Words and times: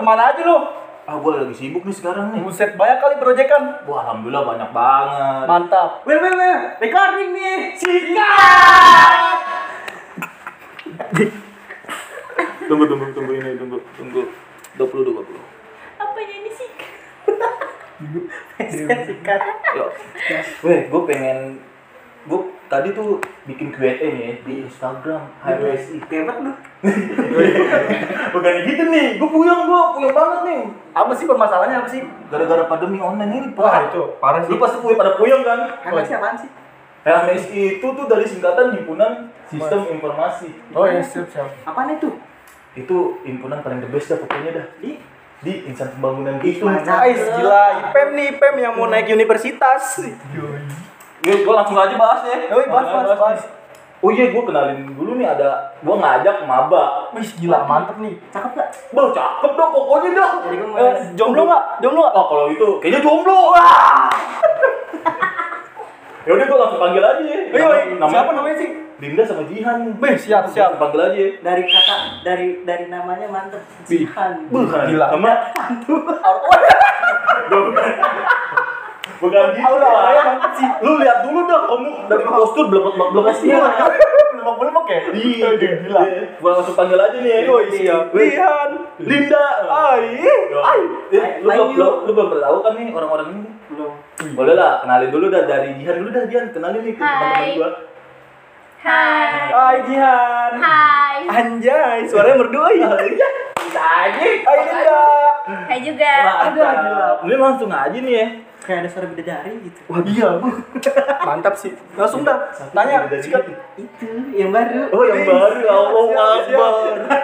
ke 0.00 0.04
mana 0.08 0.32
aja 0.32 0.40
lu? 0.40 0.56
Ah, 1.04 1.16
gua 1.20 1.44
lagi 1.44 1.52
sibuk 1.52 1.84
nih 1.84 1.92
sekarang 1.92 2.32
nih. 2.32 2.40
Buset, 2.40 2.80
banyak 2.80 2.98
kali 3.02 3.14
proyekan. 3.20 3.84
Wah, 3.84 4.08
alhamdulillah 4.08 4.44
banyak 4.46 4.70
banget. 4.72 5.44
Mantap. 5.44 5.90
Weh, 6.08 6.16
weh, 6.16 6.32
weh, 6.32 6.58
recording 6.80 7.30
nih. 7.36 7.76
tunggu, 12.70 12.84
tunggu, 12.88 13.06
tunggu 13.12 13.32
ini, 13.36 13.50
tunggu, 13.60 13.78
tunggu. 13.98 14.22
20 14.78 15.04
20. 15.12 16.00
Apanya 16.00 16.34
ini 16.40 16.50
sih? 16.54 16.70
Sikat. 19.10 19.40
Yo. 19.76 19.86
Weh, 20.62 20.80
gue 20.88 21.02
pengen 21.10 21.58
gue 22.20 22.40
tadi 22.68 22.92
tuh 22.92 23.16
bikin 23.44 23.72
Q&A 23.72 23.96
nih 23.96 24.44
di 24.44 24.54
Instagram 24.62 25.24
HMSI 25.40 26.04
Kebet 26.04 26.36
lu. 26.38 26.52
bukan 28.34 28.52
gitu 28.62 28.82
nih 28.88 29.06
gue 29.16 29.28
puyeng 29.28 29.60
gue 29.64 29.80
puyeng 29.96 30.12
banget 30.12 30.40
nih 30.44 30.60
Apa 30.90 31.12
sih 31.12 31.24
permasalahannya 31.24 31.80
apa 31.80 31.88
sih? 31.88 32.00
gara-gara 32.28 32.64
pandemi 32.66 32.98
online 32.98 33.32
ini 33.34 33.48
Wah, 33.52 33.68
pak 33.70 33.82
itu 33.90 34.02
parah 34.16 34.40
sih. 34.40 34.50
lu 34.50 34.56
pasti 34.56 34.76
puyeng 34.78 34.98
pada 34.98 35.12
puyeng 35.16 35.42
kan 35.42 35.60
Emang 35.82 36.04
siapaan 36.04 36.36
sih? 36.36 36.50
HMSI 37.00 37.80
itu 37.80 37.86
tuh 37.86 38.06
dari 38.06 38.24
singkatan 38.24 38.76
himpunan 38.76 39.32
sistem 39.48 39.88
informasi 39.88 40.48
Oh 40.72 40.84
ya, 40.84 41.00
siap, 41.00 41.26
siap. 41.28 41.48
Apaan 41.64 41.96
itu? 41.96 42.08
itu 42.70 42.96
himpunan 43.24 43.58
paling 43.60 43.82
the 43.82 43.90
best 43.90 44.06
dah 44.06 44.18
pokoknya 44.18 44.50
dah 44.54 44.66
Di 44.78 44.94
di 45.40 45.64
insan 45.64 45.88
pembangunan 45.90 46.36
gitu. 46.38 46.68
Guys, 46.68 47.16
gila, 47.32 47.64
IPEM 47.82 48.08
nih, 48.12 48.26
IPEM 48.36 48.54
yang 48.60 48.72
mau 48.76 48.84
naik 48.86 49.08
universitas. 49.08 49.96
Gue 51.20 51.34
gue 51.38 51.54
langsung 51.54 51.76
aja 51.76 51.94
bahas 51.94 52.20
ya 52.22 52.36
Yoi, 52.48 52.64
bahas, 52.66 52.86
bahas, 52.88 53.12
bahas. 53.14 53.40
oh 54.00 54.08
iya 54.08 54.28
gue 54.28 54.42
kenalin 54.42 54.88
dulu 54.90 55.14
nih 55.14 55.28
ada 55.28 55.48
gue 55.76 55.94
ngajak 55.94 56.36
maba 56.42 57.10
Wih, 57.10 57.28
gila, 57.36 57.64
mantep 57.64 57.98
nih. 57.98 58.14
Cakep 58.30 58.52
gak? 58.54 58.68
Bang, 58.90 59.10
cakep 59.10 59.50
dong 59.52 59.70
pokoknya 59.70 60.10
dah. 60.14 60.30
Jadi 60.40 60.56
gue 60.56 60.68
mau 60.68 60.78
Eh, 60.78 60.94
jomblo 61.12 61.42
nggak? 61.44 61.62
Jomblo 61.80 62.00
nggak? 62.00 62.14
Oh, 62.14 62.24
kalau 62.24 62.44
itu 62.48 62.68
kayaknya 62.78 63.00
jomblo. 63.02 63.36
Wah. 63.50 64.06
ya 66.26 66.30
udah 66.30 66.46
gue 66.46 66.58
langsung 66.58 66.78
panggil 66.78 67.02
aja 67.02 67.18
ya. 67.20 67.38
Ayo, 67.50 67.66
Nama- 67.96 68.08
siapa 68.08 68.30
namanya 68.30 68.56
sih? 68.56 68.70
Dinda 68.96 69.22
sama 69.24 69.42
Jihan. 69.44 69.80
Beh, 69.96 70.14
siap, 70.14 70.44
siap. 70.46 70.70
Langsung 70.70 70.82
panggil 70.86 71.00
aja. 71.02 71.18
ya. 71.18 71.28
dari 71.42 71.62
kata 71.66 71.96
dari 72.22 72.48
dari 72.62 72.84
namanya 72.86 73.26
mantep. 73.26 73.60
Jihan. 73.84 74.46
Bukan. 74.48 74.84
Gila. 74.86 75.06
Sama 75.10 75.32
Bukan 79.20 79.44
gitu. 79.52 79.74
Ya, 79.76 80.22
mantep 80.24 80.52
sih. 80.56 80.68
Lu 80.80 80.96
lihat 80.96 81.18
dulu 81.20 81.44
dah 81.44 81.60
kamu 81.68 81.90
dari 82.08 82.24
postur 82.24 82.64
belum 82.72 82.82
belum 82.96 83.24
Iya, 83.28 83.60
belum 84.40 84.74
ya? 84.88 85.00
Iya, 85.12 85.48
gila. 85.54 86.00
Gua 86.40 86.50
langsung 86.56 86.72
panggil 86.72 86.96
aja 86.96 87.18
nih. 87.20 87.28
ya. 87.28 87.40
Siap. 87.68 88.02
Wih, 88.16 88.32
Lihan. 88.32 88.70
Linda. 88.98 89.44
Ai. 89.68 90.24
Ai. 90.48 90.80
Eh, 91.12 91.28
Lu 91.44 91.48
belum 91.52 91.68
belum 91.76 91.94
lu 92.08 92.12
belum 92.16 92.28
tahu 92.40 92.56
kan 92.64 92.72
nih 92.74 92.88
orang-orang 92.90 93.26
ini? 93.30 93.42
Belum. 93.68 93.92
Boleh 94.32 94.54
lah, 94.56 94.80
kenalin 94.80 95.12
dulu 95.12 95.28
dah 95.28 95.44
dari 95.44 95.76
Jihan 95.76 96.00
dulu 96.00 96.10
dah 96.10 96.24
Jihan, 96.24 96.48
kenalin 96.50 96.80
nih 96.80 96.94
ke 96.96 97.00
Hai. 97.00 97.12
teman-teman 97.12 97.56
gua. 97.60 97.70
Hai. 98.80 99.28
Hai, 99.52 99.76
Jihan. 99.84 100.52
Hai. 100.56 101.18
Anjay, 101.28 101.98
suaranya 102.08 102.36
merdu 102.40 102.60
ya. 102.72 102.88
Bisa 103.60 103.82
aja. 103.84 104.24
Hai, 104.24 104.58
Linda. 104.64 105.00
Hai 105.68 105.78
juga. 105.84 106.12
Ada. 106.48 106.68
Ini 107.28 107.34
langsung 107.36 107.68
aja 107.68 107.92
nih 107.94 108.14
ya. 108.16 108.26
Kayak 108.70 108.86
ada 108.86 108.90
suara 108.94 109.06
bidadari 109.10 109.50
gitu. 109.66 109.80
Wah, 109.90 109.98
iya, 110.06 110.38
Bu. 110.38 110.46
Mantap 111.26 111.58
sih. 111.58 111.74
Langsung 111.98 112.22
dah. 112.22 112.54
Tanya, 112.70 113.10
Dari 113.10 113.18
sikat. 113.18 113.42
Itu 113.74 114.30
yang 114.30 114.54
baru. 114.54 114.94
Oh, 114.94 115.02
yang 115.02 115.26
baru 115.26 115.58
ya 115.58 115.74
Allah. 115.74 116.04
Akbar. 116.38 116.72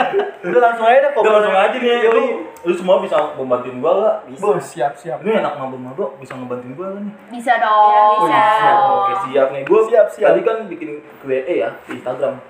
Udah 0.51 0.61
langsung 0.67 0.87
aja 0.91 1.07
kok. 1.15 1.23
Udah 1.23 1.33
langsung 1.39 1.55
aja 1.55 1.77
nih. 1.79 1.87
Yoi. 2.03 2.11
Lu, 2.11 2.25
lu 2.67 2.73
semua 2.75 2.99
bisa 2.99 3.15
membantuin 3.39 3.79
gua 3.79 3.93
enggak? 3.95 4.43
Bos, 4.43 4.59
siap, 4.59 4.99
siap. 4.99 5.23
Ini 5.23 5.39
anak 5.39 5.55
mabuk-mabuk 5.55 6.19
bisa 6.19 6.35
ngebantuin 6.35 6.75
gua 6.75 6.99
kan 6.99 7.03
nih. 7.07 7.15
Bisa 7.39 7.53
dong. 7.63 7.95
Ya, 7.95 8.03
bisa. 8.11 8.43
bisa. 8.43 8.71
Oke, 8.91 9.13
siap 9.31 9.49
nih. 9.55 9.63
Gua 9.71 9.81
Siap, 9.87 10.07
siap. 10.11 10.27
tadi 10.35 10.41
kan 10.43 10.57
bikin 10.67 10.91
Q&A 11.23 11.47
ya 11.47 11.71
di 11.87 11.95
Instagram. 11.95 12.43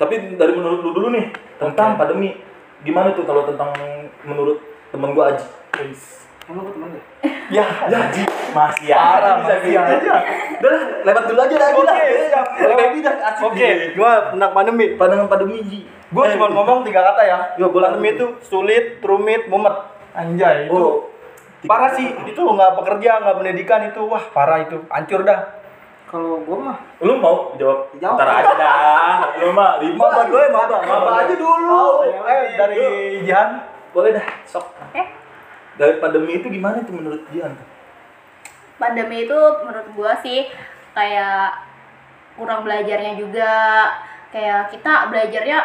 Tapi 0.00 0.14
dari 0.40 0.52
menurut 0.56 0.80
lu 0.80 0.96
dulu 0.96 1.12
nih 1.12 1.28
tentang 1.60 1.92
Oke. 1.92 2.00
pandemi. 2.00 2.40
Gimana 2.80 3.12
tuh 3.12 3.28
kalau 3.28 3.44
tentang 3.44 3.68
menurut 4.24 4.56
temen 4.88 5.12
gua 5.12 5.36
Aji? 5.36 5.44
Emang 6.50 6.66
teman 6.66 6.88
ya? 6.90 7.02
Ya, 7.50 7.64
Ya, 7.86 7.98
masih 8.50 8.90
Parah, 8.90 9.38
aja 9.38 9.54
bisa 9.54 9.54
masih 9.54 9.70
gitu 9.70 10.10
aja. 10.10 10.14
Udah 10.58 10.70
lah, 10.70 10.82
lewat 11.06 11.24
dulu 11.24 11.40
aja 11.40 11.56
lagi 11.56 11.78
Oke, 11.78 11.86
lah. 11.86 11.96
siap. 12.26 12.46
Lewat 12.58 12.88
dah, 12.98 13.14
asik 13.24 13.44
Oke, 13.46 13.68
gua 13.94 14.10
tentang 14.34 14.50
pandemi. 14.50 14.86
Pandangan 14.94 15.26
pandemi, 15.26 15.58
Ji. 15.62 15.78
Gue 16.10 16.24
Eh, 16.26 16.34
cuma 16.34 16.50
ngomong 16.50 16.82
tiga 16.82 17.06
kata 17.06 17.22
ya. 17.22 17.38
Yo, 17.54 17.70
boleh. 17.70 17.86
pandemi 17.86 18.10
itu 18.12 18.26
sulit, 18.40 18.98
rumit, 19.00 19.46
mumet. 19.46 19.74
Anjay, 20.10 20.66
itu 20.66 20.74
Oh. 20.74 21.06
parah 21.62 21.94
sih. 21.94 22.10
Itu 22.26 22.42
nggak 22.42 22.74
pekerja, 22.76 23.22
nggak 23.22 23.36
pendidikan 23.36 23.80
itu, 23.86 24.00
wah 24.02 24.24
parah 24.30 24.58
itu, 24.58 24.82
hancur 24.90 25.22
dah. 25.22 25.62
Kalau 26.06 26.42
gua 26.42 26.58
mah 26.58 26.76
Lu 26.98 27.14
mau 27.14 27.54
jawab? 27.54 27.94
Jawab. 27.94 28.18
Ntar 28.18 28.28
aja 28.28 28.54
dah. 28.58 29.18
Lu 29.38 29.54
mah 29.54 29.78
ribet. 29.78 29.94
Maba 29.96 30.26
dulu 30.26 30.38
ya, 30.40 30.50
maba. 30.50 30.76
Maba 30.82 31.10
aja 31.22 31.34
dulu. 31.36 31.70
Oh, 31.70 32.26
eh 32.26 32.58
dari 32.58 32.78
Jihan. 33.22 33.62
Boleh 33.90 34.10
dah, 34.12 34.26
sok. 34.42 34.66
Eh, 34.90 35.06
Dari 35.80 35.96
pandemi 35.96 36.36
itu 36.36 36.52
gimana 36.52 36.84
tuh 36.84 36.92
menurut 36.92 37.24
Jihan? 37.32 37.56
pandemi 38.80 39.28
itu 39.28 39.38
menurut 39.60 39.88
gua 39.92 40.16
sih 40.24 40.48
kayak 40.96 41.52
kurang 42.40 42.64
belajarnya 42.64 43.20
juga. 43.20 43.52
Kayak 44.32 44.72
kita 44.72 45.12
belajarnya 45.12 45.58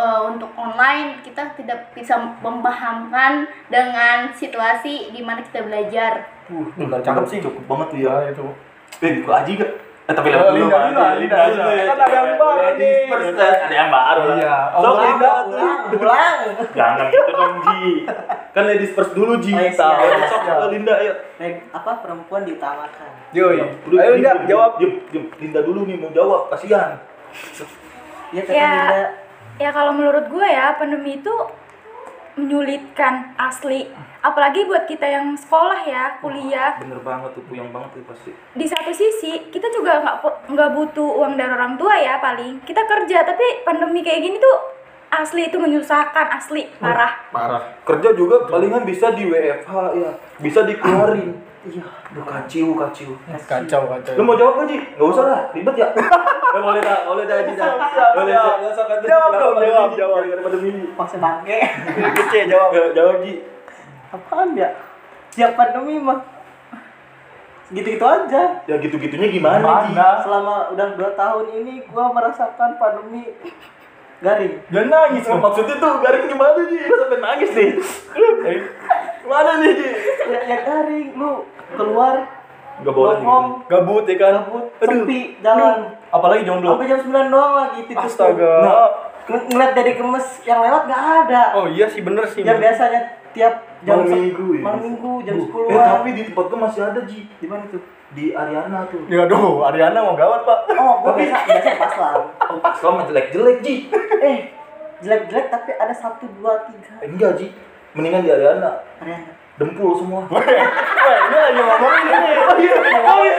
eh, 0.00 0.20
untuk 0.24 0.50
online 0.56 1.20
kita 1.20 1.52
tidak 1.60 1.92
bisa 1.92 2.16
memahamkan 2.40 3.44
dengan 3.68 4.32
situasi 4.32 5.12
di 5.12 5.20
mana 5.20 5.44
kita 5.44 5.60
belajar. 5.68 6.32
Uh, 6.48 7.00
cakep 7.04 7.24
sih. 7.28 7.38
Cukup 7.44 7.64
banget 7.68 7.86
tuh 7.92 8.00
ya. 8.00 8.14
Itu. 8.32 8.46
Eh, 9.04 9.20
gua 9.20 9.44
Aji 9.44 9.60
gak? 9.60 9.72
Eh, 10.06 10.14
tapi 10.14 10.30
Eh, 10.30 10.32
lewat 10.32 10.54
dulu. 10.54 10.66
Linda. 10.70 11.06
Linda. 11.18 11.36
Kan 11.82 11.98
ada 11.98 12.14
yang 12.14 12.38
baru 12.38 12.66
nih. 12.78 12.94
first, 13.10 13.34
Ada 13.34 13.74
yang 13.74 13.90
baru 13.90 14.22
lah. 14.22 14.36
Iya. 14.38 14.56
Oh, 14.70 14.94
Linda. 14.96 15.32
Pulang, 15.42 15.78
pulang. 15.90 16.38
Jangan 16.70 17.06
gitu 17.10 17.30
dong, 17.34 17.54
Ji. 17.60 17.82
Kan 18.54 18.62
ladies 18.64 18.92
first 18.94 19.12
dulu, 19.12 19.32
Ji. 19.36 19.50
Siap. 19.50 19.74
Sok, 19.74 19.94
eh, 20.46 20.68
Linda, 20.70 20.94
ayo. 20.96 21.12
Eh, 21.36 21.58
apa 21.68 21.90
perempuan 21.98 22.46
diutamakan? 22.46 23.10
Yoi. 23.34 23.58
Ayo 23.92 24.10
Linda, 24.14 24.46
jawab. 24.46 24.78
Linda 25.36 25.60
dulu 25.60 25.82
nih 25.82 25.98
mau 25.98 26.14
jawab, 26.14 26.54
kasihan. 26.54 27.02
Iya 28.30 28.42
kata 28.42 28.54
Ya. 28.54 28.70
Linda. 28.70 29.06
Ya 29.56 29.70
kalau 29.72 29.90
menurut 29.90 30.28
gue 30.28 30.46
ya 30.46 30.76
pandemi 30.76 31.18
itu 31.18 31.34
menyulitkan 32.36 33.34
asli. 33.34 33.88
Apalagi 34.26 34.66
buat 34.66 34.90
kita 34.90 35.06
yang 35.06 35.38
sekolah 35.38 35.86
ya, 35.86 36.18
kuliah. 36.18 36.74
Bener 36.82 36.98
banget 36.98 37.30
tuh, 37.38 37.46
puyeng 37.46 37.70
banget 37.70 37.94
tuh 37.94 38.02
pasti. 38.10 38.34
Di 38.58 38.66
satu 38.66 38.90
sisi 38.90 39.54
kita 39.54 39.70
juga 39.70 40.02
nggak 40.02 40.50
nggak 40.50 40.70
butuh 40.74 41.22
uang 41.22 41.38
dari 41.38 41.54
orang 41.54 41.78
tua 41.78 41.94
ya 41.94 42.18
paling. 42.18 42.58
Kita 42.66 42.82
kerja 42.90 43.22
tapi 43.22 43.62
pandemi 43.62 44.02
kayak 44.02 44.26
gini 44.26 44.42
tuh 44.42 44.74
asli 45.14 45.46
itu 45.46 45.62
menyusahkan 45.62 46.26
asli 46.34 46.66
parah. 46.82 47.30
Parah. 47.30 47.62
Kerja 47.86 48.18
juga 48.18 48.50
palingan 48.50 48.82
bisa 48.82 49.14
di 49.14 49.30
WFH 49.30 49.72
ya, 49.94 50.10
bisa 50.42 50.66
dikeluarin. 50.66 51.30
Iya. 51.66 51.82
Aduh, 52.10 52.22
kaciu, 52.22 52.78
kaciu. 52.78 53.10
Kacau, 53.46 53.90
kacau. 53.90 54.14
Lu 54.14 54.22
mau 54.22 54.38
jawab 54.38 54.62
gak, 54.62 54.66
Ji? 54.70 54.78
Gak 54.78 55.02
usah 55.02 55.24
lah, 55.26 55.42
ribet 55.54 55.74
ya. 55.74 55.90
Eh, 56.56 56.62
boleh 56.62 56.78
dah, 56.78 57.04
boleh 57.04 57.26
dah, 57.26 57.42
Ji. 57.42 57.52
siap, 57.58 57.74
Boleh. 58.14 58.32
Sok, 58.70 58.86
Ji. 59.02 59.06
Jawab 59.10 59.30
dong, 59.34 59.54
jawab, 59.58 59.90
jawab. 59.98 60.22
Pandemi. 60.46 60.70
Maksud 60.94 61.18
bangke. 61.18 61.58
Kece 62.14 62.40
jawab. 62.46 62.70
Jawab, 62.94 63.16
Ji. 63.26 63.55
Apaan 64.08 64.54
ya? 64.54 64.70
Tiap 65.30 65.52
pandemi 65.54 65.98
mah 65.98 66.22
gitu-gitu 67.66 68.02
aja. 68.02 68.62
Ya 68.62 68.76
gitu-gitunya 68.78 69.26
gimana, 69.28 69.58
Ji? 69.82 69.90
Mana? 69.90 70.22
Selama 70.22 70.54
udah 70.70 70.88
dua 70.94 71.10
tahun 71.12 71.46
ini 71.56 71.82
gua 71.88 72.14
merasakan 72.14 72.78
pandemi 72.78 73.34
garing. 74.16 74.62
Jangan 74.68 74.86
nangis 74.88 75.26
dong. 75.26 75.42
maksudnya 75.42 75.76
tuh 75.76 75.92
garing 75.98 76.26
gimana, 76.26 76.60
Ji? 76.64 76.78
Lu 76.80 76.94
sampai 76.96 77.18
nangis 77.20 77.50
nih. 77.52 77.70
Gimana 79.18 79.50
nih, 79.58 79.72
Ji? 79.72 79.88
Ya, 80.24 80.38
ya 80.46 80.58
garing 80.62 81.08
lu 81.12 81.30
keluar 81.72 82.16
Gak 82.76 82.92
boleh 82.92 83.16
nongkrong 83.16 83.46
Gabut 83.66 84.04
ya 84.04 84.16
kan? 84.20 84.32
gabut 84.38 84.64
Aduh. 84.78 85.00
sepi 85.02 85.20
jalan 85.40 85.96
Apalagi 86.06 86.44
jomblo. 86.44 86.76
sampai 86.76 86.86
jam 86.86 87.00
9 87.00 87.32
doang 87.32 87.52
lagi 87.56 87.80
tidur 87.82 88.04
Astaga. 88.04 88.52
Nah, 88.60 88.88
Ng- 89.26 89.46
ngeliat 89.48 89.72
dari 89.72 89.92
kemes 89.96 90.26
yang 90.44 90.60
lewat 90.60 90.84
nggak 90.84 91.02
ada 91.18 91.42
Oh 91.56 91.66
iya 91.66 91.88
sih 91.88 92.04
bener 92.04 92.28
sih. 92.28 92.44
yang 92.44 92.60
biasanya 92.60 93.16
tiap 93.36 93.54
jam 93.82 94.00
Malam 94.00 94.08
minggu 94.10 94.46
ya? 94.50 94.62
malam 94.62 94.80
minggu 94.82 95.12
jam 95.22 95.34
Eh, 95.36 95.44
10 95.44 95.92
tapi 95.92 96.08
di 96.10 96.22
tempat 96.24 96.44
gua 96.46 96.58
masih 96.64 96.80
ada, 96.82 97.00
Ji. 97.04 97.20
di 97.30 97.46
mana 97.46 97.68
tuh 97.68 97.82
Di 98.08 98.32
Ariana 98.32 98.88
tuh. 98.88 99.02
Ya 99.06 99.22
aduh, 99.22 99.60
Ariana 99.62 99.98
mau 100.00 100.14
gawat 100.14 100.40
pak. 100.42 100.58
oh 100.72 100.94
gua 101.00 101.12
bisa 101.12 101.36
biasanya 101.42 101.76
pas 101.76 101.94
lah 101.94 102.12
Oh, 102.46 102.56
pas 102.56 102.72
sama 102.74 103.04
jelek-jelek, 103.04 103.60
Ji. 103.60 103.74
eh 104.22 104.38
jelek-jelek 104.98 105.46
tapi 105.46 105.70
ada 105.74 105.92
satu 105.92 106.24
dua 106.34 106.64
tiga 106.64 106.96
Eh, 106.98 107.08
enggak, 107.08 107.36
Ji. 107.36 107.52
Mendingan 107.92 108.24
di 108.24 108.30
Ariana. 108.30 108.80
Ariana 108.96 109.32
Dempul 109.56 109.88
semua. 109.94 110.20
Wah 110.26 110.44
ini 110.44 111.32
lagi 111.34 111.56
ngomongin 111.58 112.04
ini. 112.06 112.32
Oh 112.36 112.56
iya, 112.56 112.74
oh 112.76 113.24
iya. 113.24 113.32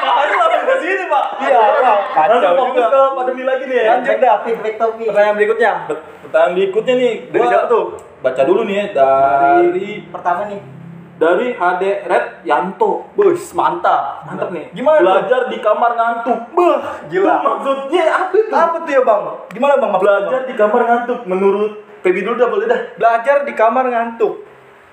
Makanya 0.00 0.34
langsung 0.34 0.64
ke 0.64 0.74
sini, 0.80 1.04
Pak. 1.04 1.24
Iya, 1.38 1.60
Pak. 1.76 1.98
Kacau 2.10 2.38
juga. 2.40 2.84
ke 2.88 3.00
pandemi 3.12 3.42
lagi 3.44 3.64
nih 3.64 3.76
ya. 3.76 3.84
Lanjut 3.94 4.16
dah. 4.16 4.36
Pertanyaan 4.40 5.36
berikutnya. 5.36 5.70
Pertanyaan 6.24 6.52
berikutnya 6.56 6.94
nih, 6.96 7.12
Dari 7.28 7.36
gua 7.36 7.50
siapa 7.52 7.66
tuh? 7.68 7.84
Baca 8.20 8.42
dulu 8.42 8.64
nih 8.64 8.76
ya 8.76 8.86
dari 8.92 10.04
Pertama 10.06 10.44
nih. 10.46 10.60
dari 11.16 11.52
HD 11.52 11.84
Red 12.02 12.26
Yanto. 12.42 13.12
Bus, 13.12 13.52
mantap. 13.52 14.24
Mantap 14.24 14.48
nih. 14.50 14.72
Gimana 14.72 14.96
tuh? 14.96 15.04
Belajar 15.04 15.40
di 15.48 15.58
kamar 15.58 15.92
ngantuk. 15.92 16.38
Beuh, 16.50 16.80
gila. 17.06 17.28
Tuh, 17.30 17.40
maksudnya 17.44 18.04
apa 18.08 18.34
itu? 18.34 18.48
Apa 18.50 18.76
tuh 18.80 18.88
ya, 18.90 19.02
Bang? 19.02 19.22
Gimana, 19.48 19.76
Bang? 19.76 19.90
Bang? 19.92 20.00
Belajar 20.00 20.40
di 20.42 20.54
kamar 20.54 20.80
ngantuk 20.82 21.20
menurut 21.24 21.72
Pebi 22.00 22.24
dulu 22.24 22.32
dah 22.34 22.48
boleh 22.48 22.64
dah. 22.64 22.80
belajar 22.96 23.44
di 23.44 23.52
kamar 23.52 23.84
ngantuk 23.86 24.40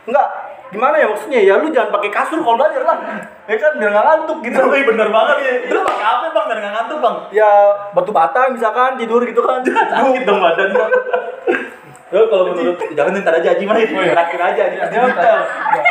enggak 0.03 0.27
gimana 0.67 0.95
ya 0.95 1.07
maksudnya 1.07 1.39
ya 1.39 1.55
lu 1.55 1.71
jangan 1.71 1.87
pakai 1.89 2.11
kasur 2.11 2.39
kalau 2.39 2.59
belajar 2.59 2.83
lah 2.83 2.99
ya 3.43 3.55
kan 3.55 3.71
biar 3.75 3.89
nggak 3.89 4.05
ngantuk 4.05 4.37
gitu 4.41 4.55
Tapi 4.57 4.83
bener 4.83 5.07
banget 5.07 5.35
ya. 5.39 5.51
Terus 5.65 5.83
pakai 5.83 6.03
apa 6.05 6.25
bang? 6.27 6.45
Biar 6.45 6.59
nggak 6.59 6.73
ngantuk 6.75 6.97
bang. 6.99 7.15
ya 7.31 7.51
batu 7.91 8.11
bata 8.11 8.39
misalkan 8.51 8.99
tidur 8.99 9.23
gitu 9.23 9.39
kan 9.39 9.63
Sakit 9.95 10.23
dong 10.25 10.43
badan 10.43 10.67
Ya 12.07 12.23
kalau 12.23 12.55
menurut 12.55 12.79
jangan 12.95 13.19
ntar 13.19 13.35
aja 13.35 13.49
Haji 13.51 13.63
mah 13.67 13.75
terakhir 13.77 14.39
aja. 14.39 14.63
Detail. 14.87 15.39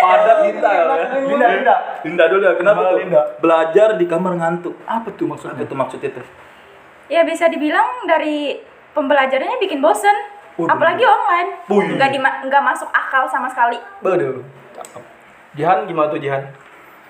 Padat 0.00 0.38
detail 0.48 0.84
ya. 0.88 1.06
Linda 1.20 1.46
Linda 1.52 1.74
Linda 2.02 2.24
dulu 2.32 2.42
ya. 2.42 2.52
Kenapa 2.56 2.80
tuh? 2.88 2.98
Linda? 2.98 3.20
Belajar 3.38 3.88
di 4.00 4.04
kamar 4.08 4.32
ngantuk. 4.34 4.74
apa 4.88 5.08
tuh 5.12 5.26
maksudnya 5.28 5.54
Apa 5.54 5.68
tuh 5.68 5.76
maksud 5.76 6.00
itu? 6.00 6.22
Ya 7.06 7.22
bisa 7.22 7.46
dibilang 7.46 8.08
dari 8.08 8.56
pembelajarannya 8.92 9.60
bikin 9.60 9.78
bosen. 9.78 10.16
Oh, 10.56 10.64
Apalagi 10.64 11.04
online. 11.04 11.50
Oh, 11.68 11.84
iya. 11.84 12.00
Nggak, 12.00 12.10
dima- 12.16 12.40
nggak 12.48 12.62
masuk 12.64 12.88
akal 12.88 13.28
sama 13.28 13.52
sekali. 13.52 13.76
Waduh. 14.00 14.40
Jihan 15.52 15.84
gimana 15.84 16.08
tuh 16.08 16.20
Jihan? 16.20 16.48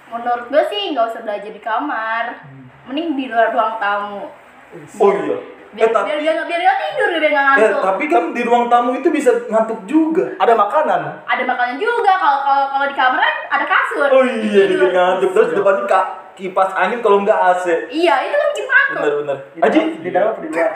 menurut 0.06 0.46
gue 0.46 0.62
sih 0.70 0.94
nggak 0.94 1.06
usah 1.10 1.22
belajar 1.22 1.50
di 1.50 1.58
kamar 1.58 2.46
mending 2.86 3.18
di 3.18 3.26
luar 3.26 3.50
ruang 3.50 3.74
tamu 3.82 4.30
Oh 5.02 5.10
iya. 5.10 5.38
Biar 5.68 5.82
Eh, 5.82 5.92
tapi, 5.92 6.06
biar 6.08 6.18
biar 6.20 6.36
biar 6.42 6.60
nggak 6.60 6.78
tidur 6.80 7.08
biar 7.12 7.32
nggak 7.32 7.44
eh, 7.44 7.50
ngantuk 7.58 7.80
tapi 7.80 8.04
kan 8.06 8.22
di 8.30 8.42
ruang 8.42 8.64
tamu 8.66 8.90
itu 8.92 9.08
bisa 9.08 9.30
ngantuk 9.46 9.80
juga. 9.84 10.24
Ada 10.36 10.52
makanan. 10.54 11.00
ada 11.22 11.42
makanan 11.44 11.76
juga 11.76 12.12
kalau 12.14 12.38
kalau 12.40 12.64
kalau 12.68 12.86
di 12.86 12.94
kamar 12.94 13.18
kan 13.18 13.34
ada 13.50 13.64
kasur 13.64 14.08
Oh 14.08 14.22
iya, 14.22 14.62
Tidur. 14.66 14.88
ngantuk. 14.88 15.30
Terus 15.32 15.48
depannya 15.52 15.84
kak 15.84 16.06
kipas 16.32 16.70
angin 16.74 17.00
kalau 17.00 17.18
nggak 17.20 17.34
AC. 17.50 17.64
iya 17.88 18.20
itu 18.22 18.34
kan 18.34 18.48
bikin 18.50 18.66
ngantuk 18.66 18.96
Bener 18.96 19.12
bener. 19.16 19.36
Dalam- 19.56 19.96
di 19.96 20.10
dalam 20.10 20.34
di 20.36 20.48
luar? 20.48 20.70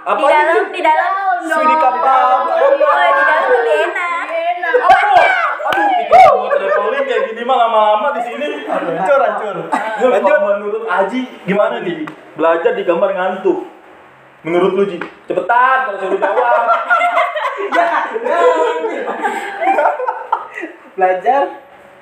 apa 0.00 0.16
di 0.16 0.24
dalam, 0.26 0.64
di 0.70 0.80
dalam. 0.80 1.10
dong. 1.12 1.42
Sudah 1.50 1.78
kapal. 1.78 2.24
Oh, 2.48 2.70
di 2.72 2.82
dalam 2.82 3.44
lebih 3.50 3.76
enak. 3.86 4.24
enak 4.26 4.74
Aduh, 5.60 5.86
pikir 5.92 6.18
mau 6.26 6.48
traveling 6.50 7.04
kayak 7.06 7.22
gini 7.30 7.42
mah 7.44 7.56
lama-lama 7.58 8.08
di 8.10 8.22
sini. 8.22 8.46
Hancur, 8.66 9.18
hancur. 9.20 9.56
Lanjut. 10.02 10.38
Menurut 10.40 10.82
Aji 10.84 11.20
gimana 11.44 11.78
nih? 11.78 12.02
Belajar 12.34 12.72
di 12.72 12.82
kamar 12.82 13.10
ngantuk. 13.12 13.69
Menurut 14.40 14.72
lu 14.72 14.82
Ji? 14.86 14.96
Cepetan 15.26 15.76
kalau 15.84 15.98
suruh 15.98 16.16
jawab. 16.16 16.62
Belajar 20.92 21.42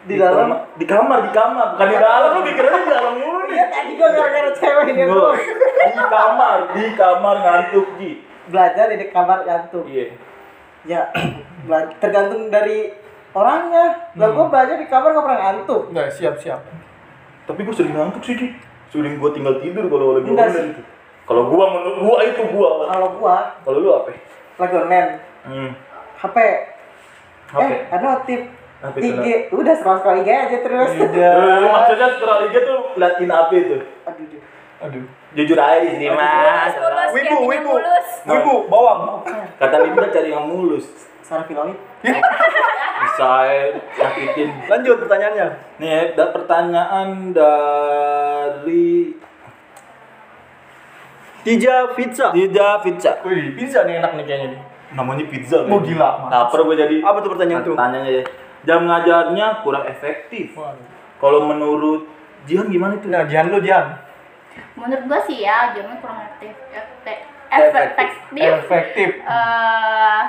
di 0.04 0.14
dalam. 0.16 0.48
kamar- 0.48 0.64
di 0.74 0.84
kamar, 0.86 1.18
di 1.20 1.30
kamar, 1.30 1.66
bukan 1.74 1.86
di 1.86 1.96
dalam. 1.98 2.28
Lu 2.30 2.40
pikirnya 2.42 2.78
di 2.78 2.88
dalam 2.88 3.12
mulu 3.16 3.38
nih. 3.44 3.50
Iya 3.50 3.64
tadi 3.68 3.90
gua 3.94 4.08
gara-gara 4.08 4.50
cewek 4.52 4.84
ini 4.88 5.02
Gua, 5.04 5.10
bro. 5.10 5.30
Di 5.34 6.04
kamar, 6.08 6.56
di 6.72 6.84
kamar 6.94 7.34
ngantuk 7.38 7.86
Ji. 7.98 8.10
Belajar 8.48 8.84
di 8.88 9.06
kamar 9.08 9.38
ngantuk. 9.44 9.84
Iya. 9.84 10.04
Ya, 10.86 11.00
tergantung 12.00 12.48
dari 12.48 12.92
orangnya. 13.32 13.84
Lah 14.14 14.28
gua 14.30 14.44
belajar 14.48 14.76
di 14.76 14.86
kamar 14.86 15.08
nggak 15.10 15.24
pernah 15.24 15.40
ngantuk. 15.44 15.82
Enggak, 15.90 16.08
siap, 16.12 16.34
siap. 16.38 16.60
Tapi 17.44 17.60
gua 17.62 17.74
sering 17.74 17.92
ngantuk 17.92 18.22
sih 18.22 18.34
Ji. 18.34 18.46
Sering 18.88 19.18
gua 19.18 19.30
tinggal 19.30 19.58
tidur 19.58 19.84
kalau 19.84 20.16
lagi 20.16 20.26
Enggak 20.26 20.48
online 20.48 20.64
sih. 20.64 20.72
itu. 20.72 20.82
Kalau 21.28 21.42
gua 21.46 21.64
menurut 21.68 21.98
gua 22.00 22.18
itu 22.24 22.42
gua. 22.48 22.88
Kalau 22.88 23.08
gua 23.14 23.36
Kalau 23.60 23.78
lu 23.78 23.90
apa? 23.92 24.10
lagi 24.58 24.74
online, 24.74 25.10
Hmm. 25.44 25.70
HP, 26.18 26.36
HP. 27.46 27.60
eh 27.62 27.72
ada 27.88 28.04
notif, 28.10 28.40
IG, 28.98 29.26
udah 29.48 29.74
scroll 29.76 30.02
scroll 30.02 30.18
IG 30.18 30.28
aja 30.28 30.58
terus. 30.60 30.90
Iya. 30.92 31.30
Eh, 31.62 31.68
maksudnya 31.68 32.08
scroll 32.16 32.42
IG 32.44 32.54
tuh 32.64 32.78
liatin 32.96 33.30
apa 33.30 33.52
itu? 33.54 33.76
Aduh, 34.02 34.24
aduh. 34.24 34.40
Aduh. 34.82 35.04
Jujur 35.28 35.54
aja 35.54 35.78
di 35.78 35.94
sini 35.94 36.08
mas. 36.10 36.72
Wibu, 37.12 37.46
wibu. 37.46 37.72
Wibu, 38.24 38.54
bawang. 38.66 39.20
Kata 39.56 39.76
Linda 39.78 40.08
cari 40.08 40.32
yang 40.32 40.48
mulus. 40.48 40.88
Sarah 41.20 41.44
Filoid. 41.44 41.76
Bisa 42.98 43.30
eh, 43.46 43.76
nyakitin. 43.94 44.48
Lanjut 44.66 44.96
pertanyaannya. 45.04 45.48
Nih, 45.76 45.92
ada 46.10 46.24
pertanyaan 46.32 47.30
dari 47.30 49.12
Tija 51.48 51.96
Pizza. 51.96 52.28
Tidak 52.28 52.74
Pizza. 52.84 53.10
Wih, 53.24 53.56
pizza 53.56 53.88
nih 53.88 54.04
enak 54.04 54.12
nih 54.14 54.24
kayaknya 54.28 54.48
nih. 54.52 54.60
Namanya 54.92 55.24
pizza. 55.24 55.64
Oh, 55.64 55.80
lagi. 55.80 55.96
gila, 55.96 56.28
Lapar 56.28 56.60
gue 56.60 56.76
jadi. 56.76 56.96
Apa 57.00 57.24
tuh 57.24 57.30
pertanyaan 57.32 57.64
tuh? 57.64 57.72
Tanyanya 57.72 58.10
ya. 58.20 58.24
Jam 58.64 58.84
ngajarnya 58.84 59.64
kurang 59.64 59.88
efektif. 59.88 60.52
Kalau 61.16 61.48
menurut 61.48 62.04
Jihan 62.44 62.68
gimana 62.68 62.96
itu? 62.96 63.08
Nah, 63.08 63.24
Jihan 63.24 63.48
lu 63.48 63.64
Jihan. 63.64 63.96
menurut 64.74 65.06
gua 65.06 65.20
sih 65.22 65.38
ya 65.38 65.70
jamnya 65.70 65.98
kurang 65.98 66.18
aktif 66.18 66.50
efek 66.70 67.18
Efektif. 67.46 67.94
efektif 67.94 68.50
Efektif. 68.58 69.10
eh 69.22 70.22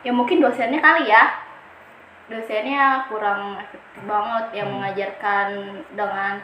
ya 0.00 0.12
mungkin 0.12 0.40
dosennya 0.40 0.80
kali 0.80 1.04
ya 1.04 1.36
dosennya 2.28 3.04
kurang 3.08 3.60
efektif 3.60 4.00
banget 4.04 4.44
yang 4.56 4.68
mengajarkan 4.72 5.48
dengan 5.92 6.40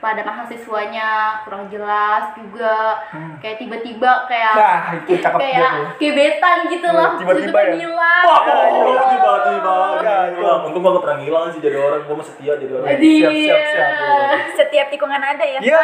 pada 0.00 0.24
mahasiswanya 0.24 1.40
kurang 1.44 1.68
jelas 1.68 2.32
juga 2.32 2.96
kayak 3.38 3.60
tiba-tiba 3.60 4.24
kayak 4.24 4.54
Nah, 4.56 4.80
itu 4.96 5.12
cakep 5.20 5.38
kayak 5.38 5.72
gebetan 6.00 6.58
gitu 6.66 6.88
loh 6.88 7.20
Tiba-tiba 7.20 7.60
ya? 7.60 7.72
hilang 7.76 8.24
Wah, 8.24 8.40
iya. 8.44 9.02
tiba-tiba 9.12 9.76
Ya. 10.00 10.16
Untung 10.64 10.80
gua 10.80 10.96
gak 10.96 11.04
pernah 11.04 11.18
ngilang 11.20 11.44
sih 11.52 11.60
jadi 11.60 11.76
orang. 11.76 12.00
Gua 12.08 12.16
mah 12.16 12.26
setia 12.26 12.56
jadi 12.56 12.72
orang. 12.72 12.88
Jadi, 12.96 13.12
Siap, 13.20 13.32
siap, 13.36 13.64
siap. 13.68 14.40
Setiap 14.56 14.86
tikungan 14.88 15.20
ada 15.20 15.44
ya. 15.44 15.60
Iya. 15.60 15.80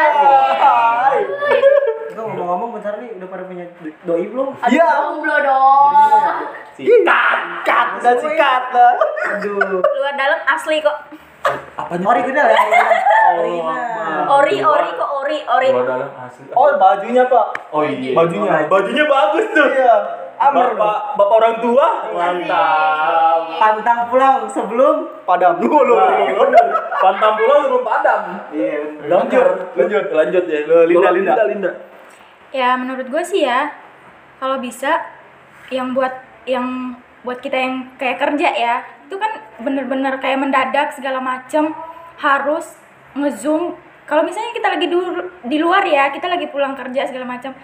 Itu 2.08 2.20
ngomong-ngomong 2.22 2.68
bentar 2.72 2.96
nih 2.96 3.12
udah 3.20 3.28
pada 3.28 3.44
punya 3.44 3.64
doi 4.02 4.24
belum? 4.24 4.48
Iya. 4.64 4.86
jomblo 4.88 5.36
dong 5.44 5.92
Sikat. 6.76 7.38
Kat 7.64 7.88
dan 8.00 8.16
sikat. 8.16 8.62
Aduh. 8.72 9.80
Luar 9.80 10.14
dalam 10.16 10.40
asli 10.46 10.80
kok. 10.80 10.96
Apanya? 11.76 12.04
Original 12.08 12.46
ya? 12.48 12.58
Original. 13.36 14.24
Ori, 14.26 14.56
ori 14.64 14.88
kok 14.96 15.10
ori, 15.22 15.38
ori. 15.44 15.68
Luar 15.70 15.86
dalam 15.86 16.10
asli. 16.24 16.48
Oh, 16.56 16.72
bajunya, 16.80 17.22
Pak. 17.28 17.46
Oh 17.70 17.84
iya. 17.84 18.16
Bajunya. 18.16 18.64
Bajunya 18.66 19.04
bagus 19.04 19.46
tuh. 19.52 19.68
Iya. 19.68 19.96
Amer, 20.36 20.76
Bapak, 20.76 21.16
bapak 21.16 21.36
orang 21.40 21.56
tua. 21.64 21.86
Mantap. 22.12 23.40
Pantang 23.56 24.00
pulang 24.12 24.44
sebelum 24.52 24.96
Padam. 25.24 25.56
Lu, 25.64 25.80
lu. 25.80 25.96
Pantang 27.00 27.40
pulang 27.40 27.60
belum 27.72 27.82
padam. 27.82 28.20
Iya. 28.52 29.00
Lanjut, 29.08 29.46
lanjut. 29.76 30.04
lanjut 30.12 30.44
ya. 30.44 30.60
Linda, 30.84 31.10
Linda. 31.12 31.32
Linda. 31.48 31.70
Ya 32.52 32.76
menurut 32.76 33.08
gue 33.08 33.22
sih 33.24 33.48
ya, 33.48 33.72
kalau 34.38 34.60
bisa 34.60 35.02
yang 35.72 35.96
buat 35.96 36.14
yang 36.46 36.94
buat 37.26 37.42
kita 37.42 37.56
yang 37.58 37.74
kayak 37.98 38.22
kerja 38.22 38.48
ya, 38.54 38.74
itu 39.06 39.14
kan 39.14 39.30
bener-bener 39.62 40.18
kayak 40.18 40.42
mendadak 40.42 40.90
segala 40.90 41.22
macem 41.22 41.70
harus 42.18 42.74
ngezoom. 43.14 43.78
Kalau 44.02 44.22
misalnya 44.22 44.50
kita 44.50 44.68
lagi 44.68 44.86
di, 44.86 44.96
di 45.46 45.58
luar 45.58 45.82
ya, 45.82 46.10
kita 46.10 46.26
lagi 46.26 46.46
pulang 46.46 46.74
kerja 46.74 47.06
segala 47.06 47.26
macam, 47.26 47.54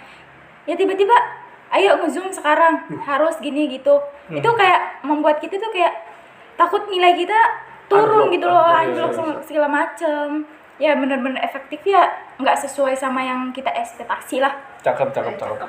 ya 0.64 0.75
tiba-tiba 0.75 1.14
ayo 1.72 1.99
ngezoom 1.99 2.30
sekarang 2.30 2.87
harus 3.02 3.38
gini 3.38 3.66
gitu. 3.68 3.99
Itu 4.30 4.49
kayak 4.54 5.02
membuat 5.02 5.42
kita 5.42 5.58
tuh 5.58 5.70
kayak 5.70 5.92
takut 6.54 6.87
nilai 6.87 7.14
kita 7.14 7.34
turun 7.87 8.30
Anjlok, 8.30 8.34
gitu 8.34 8.46
loh, 8.46 8.64
anjlok, 8.64 8.96
iya, 8.96 9.04
iya. 9.04 9.16
sama- 9.18 9.42
segala 9.42 9.68
macem. 9.68 10.26
Ya 10.80 10.99
bener-bener 10.99 11.38
efektif 11.44 11.78
ya, 11.84 12.11
nggak 12.40 12.58
sesuai 12.58 12.96
sama 12.96 13.22
yang 13.22 13.54
kita 13.54 13.70
ekspektasi 13.70 14.42
lah. 14.42 14.50
Cakep, 14.82 15.14
cakep, 15.14 15.38
cakep. 15.38 15.68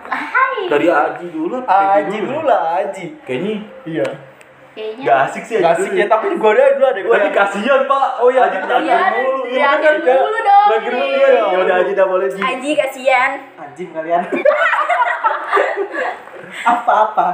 Dari 0.74 0.88
Aji 0.90 1.28
dulu. 1.30 1.62
Aji 1.70 2.18
dulu 2.24 2.42
lah, 2.50 2.82
Aji. 2.82 3.06
Kayaknya 3.22 3.54
Iya. 3.86 4.08
Kayaknya 4.74 5.04
gak 5.06 5.20
asik 5.30 5.44
sih 5.46 5.58
Gak 5.58 5.74
asik 5.78 5.92
ya, 5.94 6.06
tapi 6.06 6.34
gue 6.34 6.52
deh 6.52 6.68
dulu 6.74 6.86
ada 6.86 7.00
gue. 7.00 7.14
Tapi 7.14 7.30
kasihan 7.30 7.82
pak. 7.86 8.08
Oh 8.18 8.28
iya, 8.28 8.42
Aji 8.44 8.58
bener. 8.58 8.70
terakhir 8.82 8.98
Iya, 9.46 9.70
kan? 9.78 9.96
mulu 10.20 10.40
dong, 10.42 10.68
mulu 10.84 11.06
iya. 11.06 11.28
ya. 11.30 11.44
Ya 11.54 11.58
udah 11.62 11.76
Aji 11.80 11.92
dah 11.94 12.06
boleh 12.06 12.28
Ji. 12.28 12.42
Aji 12.42 12.70
kasihan. 12.74 13.32
Anjing 13.56 13.90
kalian. 13.90 14.24
Apa-apa? 16.64 17.28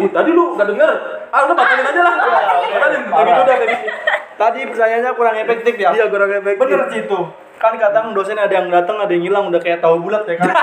Ih, 0.00 0.08
Tadi 0.08 0.30
lu 0.32 0.56
gak 0.56 0.66
denger. 0.66 0.90
Ah 1.28 1.40
udah 1.44 1.54
batalin 1.54 1.84
aja 1.84 2.00
lah. 2.00 2.14
Batalin. 2.16 3.02
Tadi 3.06 3.30
udah 3.30 3.56
tadi. 3.56 3.76
Tadi 4.32 4.60
pertanyaannya 4.66 5.10
kurang 5.14 5.36
efektif 5.38 5.74
ya. 5.76 5.88
Iya 5.92 6.04
kurang 6.08 6.30
efektif. 6.32 6.60
Bener 6.60 6.80
sih 6.88 7.00
itu. 7.04 7.18
Kan 7.56 7.78
kadang 7.78 8.10
dosen 8.10 8.34
ada 8.34 8.50
yang 8.50 8.66
datang, 8.66 8.98
ada 8.98 9.12
yang 9.14 9.22
hilang, 9.22 9.46
udah 9.46 9.62
kayak 9.62 9.78
tahu 9.78 10.02
bulat 10.02 10.26
ya 10.26 10.34
kan. 10.34 10.50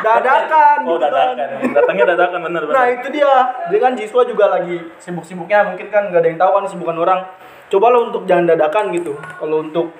dadakan. 0.00 0.78
Oh 0.82 0.94
gitu 0.94 1.06
kan. 1.06 1.34
dadakan. 1.34 1.70
Datangnya 1.72 2.04
dadakan 2.08 2.38
bener 2.42 2.62
bener. 2.62 2.74
Nah 2.74 2.86
itu 2.88 3.06
dia. 3.10 3.32
Dia 3.68 3.78
kan 3.78 3.92
siswa 3.94 4.22
juga 4.22 4.44
lagi 4.48 4.76
sibuk-sibuknya, 4.96 5.58
mungkin 5.66 5.86
kan 5.88 6.08
nggak 6.08 6.20
ada 6.20 6.28
yang 6.28 6.38
tahu 6.38 6.50
kan 6.52 6.62
kesibukan 6.64 6.96
orang. 6.96 7.20
Cobalah 7.68 8.00
untuk 8.02 8.22
jangan 8.24 8.48
dadakan 8.48 8.90
gitu. 8.90 9.12
Kalau 9.12 9.60
untuk 9.60 9.92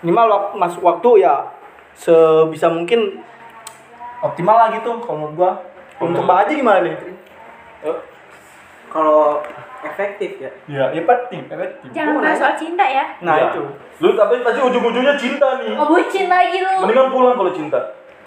minimal 0.00 0.26
wak- 0.28 0.52
masuk 0.54 0.82
waktu 0.82 1.22
ya 1.22 1.48
sebisa 1.92 2.68
mungkin 2.68 3.20
optimal 4.20 4.52
lah 4.54 4.68
gitu 4.70 5.00
kalau 5.00 5.26
menurut 5.26 5.34
gua 5.34 5.50
untuk 5.98 6.24
Bang 6.24 6.44
Haji 6.44 6.52
gimana 6.56 6.80
nih? 6.82 6.96
Kalau 8.90 9.38
efektif 9.80 10.36
ya. 10.36 10.50
Iya, 10.66 10.84
ya 10.92 11.02
penting, 11.06 11.46
efektif. 11.46 11.88
Jangan 11.94 12.20
bahas 12.20 12.36
soal 12.36 12.54
cinta 12.54 12.84
ya. 12.84 13.04
Nah, 13.22 13.36
Iya. 13.38 13.48
itu. 13.48 13.62
Lu 14.00 14.12
tapi 14.12 14.42
pasti 14.42 14.60
ujung-ujungnya 14.60 15.14
cinta 15.14 15.48
nih. 15.56 15.72
Oh, 15.72 15.86
bucin 15.86 16.26
lagi 16.26 16.58
lu. 16.58 16.84
Mendingan 16.84 17.08
pulang 17.08 17.36
kalau 17.36 17.52
cinta. 17.54 17.78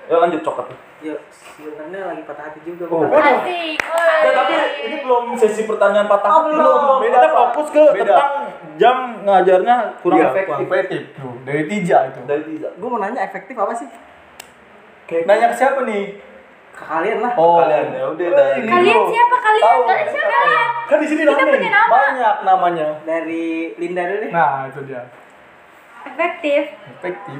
Ya 0.03 0.15
lanjut 0.17 0.41
coklat. 0.41 0.67
Ya 0.99 1.15
sebenarnya 1.31 1.99
lagi 2.05 2.23
patah 2.23 2.43
hati 2.45 2.59
juga. 2.61 2.83
Oh. 2.87 3.03
bukan? 3.03 3.19
Asik. 3.19 3.79
Ya, 4.23 4.31
tapi 4.33 4.53
ini 4.83 4.95
belum 4.99 5.23
sesi 5.35 5.63
pertanyaan 5.63 6.07
patah 6.07 6.27
Oh, 6.27 6.35
hati. 6.41 6.51
belum. 6.53 6.75
belum. 6.77 6.97
Beda, 6.99 7.17
Kita 7.17 7.29
fokus 7.29 7.67
ke 7.69 7.83
Beda. 7.89 8.03
tentang 8.05 8.31
jam 8.75 8.95
ngajarnya 9.21 9.75
kurang 9.99 10.17
Iya, 10.17 10.27
efektif. 10.29 10.47
kurang 10.49 10.63
efektif. 10.65 11.01
Tuh, 11.13 11.35
dari 11.43 11.63
Tija 11.65 11.97
itu. 12.05 12.19
Dari 12.23 12.43
Tiza. 12.45 12.69
Gue 12.73 12.87
mau 12.87 12.99
nanya 12.99 13.21
efektif 13.21 13.55
apa 13.55 13.73
sih? 13.73 13.87
Nanya 15.23 15.45
ke 15.49 15.55
siapa 15.55 15.79
nih? 15.83 16.03
Ke 16.73 16.83
kalian 16.83 17.19
lah. 17.21 17.33
Oh, 17.35 17.61
Kalian, 17.61 17.85
ya 17.93 18.03
udah, 18.09 18.27
dah. 18.33 18.47
ini 18.57 18.65
Kalian 18.65 19.01
siapa 19.05 19.35
kalian? 19.37 19.63
Tahu. 19.63 19.81
Kalian 19.85 20.07
siapa 20.09 20.29
kalian? 20.33 20.69
Kan 20.83 20.97
di 20.97 21.07
sini 21.07 21.21
Kita 21.21 21.33
namanya. 21.37 21.69
nama. 21.69 21.91
Banyak 21.93 22.35
namanya. 22.43 22.87
Dari 23.03 23.45
Linda 23.77 24.01
dulu 24.03 24.19
deh. 24.19 24.31
Nah, 24.31 24.67
itu 24.67 24.79
dia. 24.83 25.01
Efektif. 26.03 26.61
Efektif. 26.97 27.39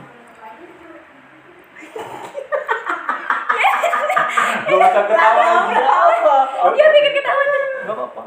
Gak 4.64 4.78
usah 4.80 5.04
ketawa 5.06 5.42
lagi. 5.44 5.76
Apa? 5.78 6.36
Dia 6.74 6.88
bikin 6.90 7.12
ketawa. 7.20 7.42
Gak 7.84 7.96
apa-apa. 7.96 8.24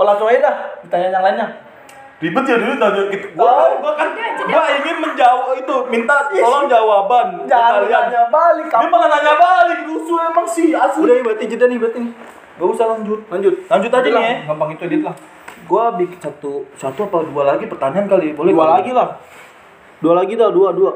Oh, 0.00 0.04
langsung 0.08 0.32
aja 0.32 0.40
dah. 0.40 0.56
Ditanya 0.86 1.12
yang 1.12 1.24
lainnya. 1.24 1.48
Ribet 2.20 2.44
ya 2.44 2.56
dulu 2.60 2.76
tanya 2.76 3.02
gitu. 3.08 3.26
Gua, 3.32 3.80
gua 3.80 3.92
kan 3.96 4.12
gua 4.44 4.64
ingin 4.76 4.96
menjawab 5.00 5.56
itu, 5.56 5.76
minta 5.88 6.28
tolong 6.28 6.68
jawaban 6.68 7.48
Jangan 7.48 7.80
kalian. 7.80 8.12
tanya 8.12 8.22
balik. 8.28 8.66
Dia 8.68 8.76
kamu. 8.76 8.92
malah 8.92 9.08
nanya 9.08 9.34
balik, 9.40 9.78
rusuh 9.88 10.28
emang 10.28 10.44
sih 10.44 10.76
asli. 10.76 11.00
Udah, 11.00 11.16
berarti 11.24 11.48
jeda 11.48 11.64
nih, 11.64 11.80
berarti 11.80 11.98
nih. 12.04 12.12
Gak 12.60 12.68
usah 12.76 12.86
lanjut. 12.92 13.24
Lanjut. 13.32 13.54
Lanjut 13.72 13.88
aja 13.88 14.08
nih 14.12 14.20
ya. 14.20 14.34
Gampang 14.52 14.68
itu 14.76 14.82
edit 14.84 15.00
lah. 15.00 15.16
Gua 15.64 15.96
bikin 15.96 16.18
satu 16.20 16.68
satu 16.76 17.08
apa 17.08 17.24
dua 17.24 17.42
lagi 17.56 17.64
pertanyaan 17.64 18.04
kali, 18.04 18.36
boleh 18.36 18.52
Dua 18.52 18.68
lagi 18.68 18.92
lah. 18.92 19.16
Dua 20.00 20.16
lagi 20.16 20.32
dah, 20.32 20.48
dua, 20.48 20.72
dua. 20.72 20.92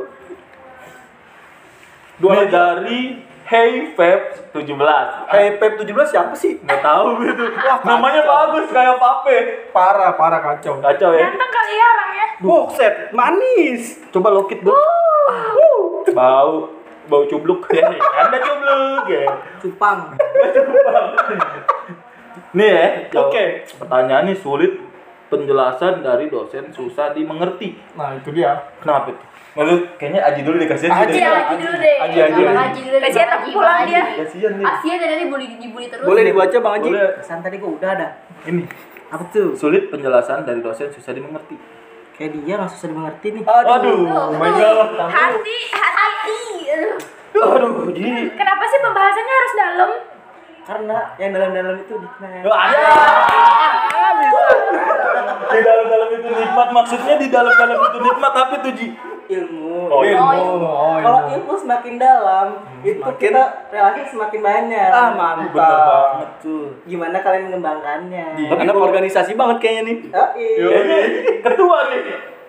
Dua 2.16 2.32
lagi 2.32 2.49
dari 2.49 3.00
Hey 3.44 3.92
Feb 3.92 4.49
17. 4.56 5.28
Hey 5.28 5.61
Pep 5.61 5.76
17 5.76 5.92
siapa 6.08 6.32
sih? 6.32 6.56
Nggak 6.64 6.80
tahu 6.80 7.20
gitu. 7.20 7.44
Wah, 7.52 7.84
Namanya 7.84 8.25
bagus 8.25 8.73
kayak 8.73 8.96
Pape. 8.96 9.37
Parah, 9.76 10.16
parah 10.16 10.40
kacau. 10.40 10.80
Kacau 10.80 11.12
ya. 11.12 11.28
Ganteng 11.28 11.52
kali 11.52 11.75
ya 11.76 11.87
orangnya. 11.92 12.26
Buset, 12.40 12.94
manis. 13.12 14.00
Coba 14.08 14.32
lokit, 14.32 14.64
Bu. 14.64 14.73
Bau 16.16 16.73
bau 17.04 17.28
cubluk 17.28 17.68
ya. 17.76 17.92
Anda 17.92 18.40
cubluk 18.40 19.04
ya. 19.12 19.28
Cupang. 19.61 20.16
Nih 22.56 22.70
ya. 22.73 22.87
Oke. 23.20 23.68
Pertanyaannya 23.76 24.34
sulit. 24.40 24.80
Penjelasan 25.35 25.93
dari 26.00 26.26
dosen 26.31 26.71
susah 26.71 27.11
dimengerti. 27.11 27.75
Nah, 27.99 28.14
itu 28.14 28.31
dia. 28.31 28.55
Kenapa 28.79 29.11
itu? 29.11 29.25
Maksud 29.55 29.81
kayaknya 29.99 30.21
Aji 30.26 30.41
dulu 30.43 30.57
dikasih 30.59 30.91
Aji, 30.91 31.14
deh. 31.14 31.23
Aji 31.23 31.55
dulu 31.59 31.75
deh. 31.79 31.97
Aji, 32.03 32.19
Aji, 32.19 32.41
Aji. 32.43 32.59
Aji 32.59 32.81
dulu 32.83 32.97
deh. 32.99 33.07
Kasihan 33.07 33.31
aku 33.31 33.47
Aji, 33.47 33.55
pulang 33.55 33.79
dia. 33.87 34.03
Aji. 34.03 34.14
Kasihan 34.19 34.53
nih. 34.59 34.67
Kasihan 34.67 34.99
dari 34.99 35.12
tadi 35.14 35.25
bully 35.31 35.47
dibully 35.59 35.87
terus. 35.87 36.07
Boleh 36.07 36.23
dibaca 36.26 36.57
Bang 36.59 36.75
Haji? 36.79 36.88
Boleh. 36.91 37.09
Pesan 37.23 37.38
tadi 37.38 37.57
gue 37.62 37.71
udah 37.71 37.91
ada. 37.95 38.09
Ini 38.47 38.62
Apa 39.14 39.25
tuh? 39.31 39.55
sulit 39.55 39.95
penjelasan 39.95 40.43
dari 40.43 40.59
dosen 40.59 40.91
susah 40.91 41.14
dimengerti. 41.14 41.55
Kayak 42.14 42.31
dia 42.35 42.55
nggak 42.59 42.71
susah 42.75 42.88
dimengerti 42.91 43.26
nih. 43.31 43.43
Aduh, 43.47 44.07
oh 44.07 44.35
my 44.35 44.50
god. 44.55 44.91
Hati, 45.07 45.59
hati. 45.71 46.38
Aduh. 46.75 47.91
Jadi 47.95 48.11
Kenapa 48.35 48.62
sih 48.67 48.79
pembahasannya 48.83 49.35
harus 49.35 49.55
dalam? 49.55 49.91
Karena 50.64 50.99
yang 51.21 51.31
dalam-dalam 51.31 51.76
itu 51.79 51.95
nikmat. 51.95 52.43
ada. 52.43 52.83
Di 55.25 55.61
dalam-dalam 55.61 56.09
itu 56.11 56.28
nikmat 56.28 56.69
maksudnya 56.71 57.14
di 57.16 57.28
dalam-dalam 57.28 57.78
itu 57.81 57.99
nikmat 58.00 58.33
apa 58.35 58.54
tuh 58.59 58.73
Ji? 58.73 58.88
Ilmu. 59.25 59.88
Oh, 59.88 60.04
Ilmu. 60.04 60.21
ilmu. 60.37 60.69
Oh, 60.69 61.00
Kalau 61.00 61.21
ilmu. 61.31 61.52
semakin 61.57 61.97
dalam, 61.97 62.47
itu 62.83 63.00
Semakin- 63.00 63.33
kita 63.33 63.43
relasi 63.73 64.00
semakin 64.07 64.40
banyak. 64.43 64.88
Ah, 64.90 65.11
mantap. 65.11 65.49
Bener 65.50 65.81
banget 65.81 66.31
tuh. 66.45 66.64
Gimana 66.85 67.16
kalian 67.19 67.43
mengembangkannya? 67.49 68.25
Di 68.37 68.45
anak 68.47 68.76
organisasi 68.76 69.33
banget 69.33 69.57
kayaknya 69.59 69.83
nih. 69.83 69.97
Oh, 70.11 70.28
iya. 70.35 70.66
Kayaknya 70.69 70.99
ketua 71.40 71.78
nih. 71.88 72.02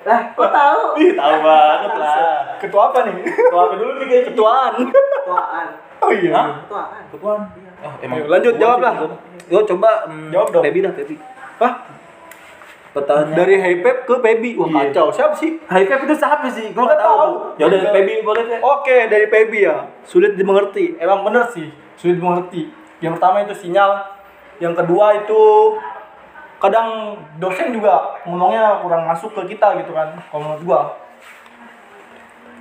Lah, 0.04 0.20
kok 0.36 0.50
tahu? 0.52 0.82
Ih, 1.02 1.12
tahu 1.16 1.36
banget 1.42 1.92
lah. 1.96 2.40
Ketua 2.60 2.82
apa 2.86 3.00
nih? 3.02 3.14
Ketua 3.24 3.62
apa 3.62 3.74
dulu 3.74 3.92
nih 3.96 4.06
kayaknya? 4.06 4.28
Ketuaan. 4.30 4.74
Ketuaan. 4.92 5.68
Oh 5.96 6.12
iya. 6.12 6.32
Hah? 6.36 6.46
Ketuaan. 6.60 7.02
Ketuaan. 7.10 7.40
Ah, 7.80 7.94
Ayo, 8.04 8.24
lanjut, 8.28 8.54
jawab 8.60 8.80
lah. 8.84 8.94
Yo 9.46 9.60
coba 9.64 9.90
mm, 10.06 10.30
Jawab 10.30 10.48
dong. 10.52 10.64
Pebi 10.66 10.80
dah, 10.82 10.92
Pebi. 10.92 11.16
Hah? 11.56 11.74
Pertanyaan 12.96 13.36
Dari 13.36 13.56
Hey 13.60 13.76
Pep 13.84 14.08
ke 14.08 14.16
Pebi. 14.24 14.56
Wah, 14.56 14.72
Iya. 14.72 14.88
kacau. 14.88 15.12
Siapa 15.12 15.36
sih? 15.36 15.60
High 15.68 15.84
Pep 15.84 16.08
itu 16.08 16.16
siapa 16.16 16.48
sih? 16.48 16.72
Gua 16.72 16.88
Nggak 16.88 16.96
nggak 16.96 17.02
tahu. 17.04 17.28
Ya 17.60 17.64
udah 17.68 17.80
Pebi 17.92 18.14
boleh 18.24 18.44
deh. 18.48 18.60
Oke, 18.64 18.98
dari 19.12 19.28
Pebi 19.28 19.60
ya. 19.68 19.84
Sulit 20.08 20.40
dimengerti. 20.40 20.96
Emang 20.96 21.28
bener 21.28 21.44
sih, 21.52 21.68
sulit 22.00 22.16
dimengerti. 22.16 22.72
Yang 23.04 23.20
pertama 23.20 23.44
itu 23.44 23.52
sinyal. 23.52 24.00
Yang 24.64 24.74
kedua 24.80 25.06
itu 25.20 25.42
kadang 26.64 27.20
dosen 27.36 27.76
juga 27.76 28.16
ngomongnya 28.24 28.80
kurang 28.80 29.04
masuk 29.04 29.36
ke 29.36 29.52
kita 29.52 29.76
gitu 29.84 29.92
kan. 29.92 30.16
Kalau 30.32 30.40
menurut 30.40 30.64
gua. 30.64 30.82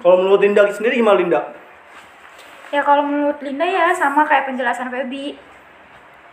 Kalau 0.02 0.18
menurut 0.18 0.42
Linda 0.42 0.66
sendiri 0.66 0.98
gimana 0.98 1.22
Linda? 1.22 1.40
Ya 2.74 2.82
kalau 2.82 3.06
menurut 3.06 3.38
Linda 3.38 3.62
ya 3.62 3.94
sama 3.94 4.26
kayak 4.26 4.50
penjelasan 4.50 4.90
Feby. 4.90 5.38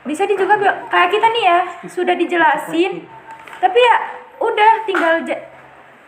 Bisa 0.01 0.25
juga 0.25 0.57
kayak 0.89 1.13
kita 1.13 1.27
nih 1.29 1.43
ya, 1.45 1.59
sudah 1.85 2.17
dijelasin. 2.17 3.20
Tapi 3.61 3.77
ya 3.77 3.95
udah 4.41 4.71
tinggal 4.83 5.13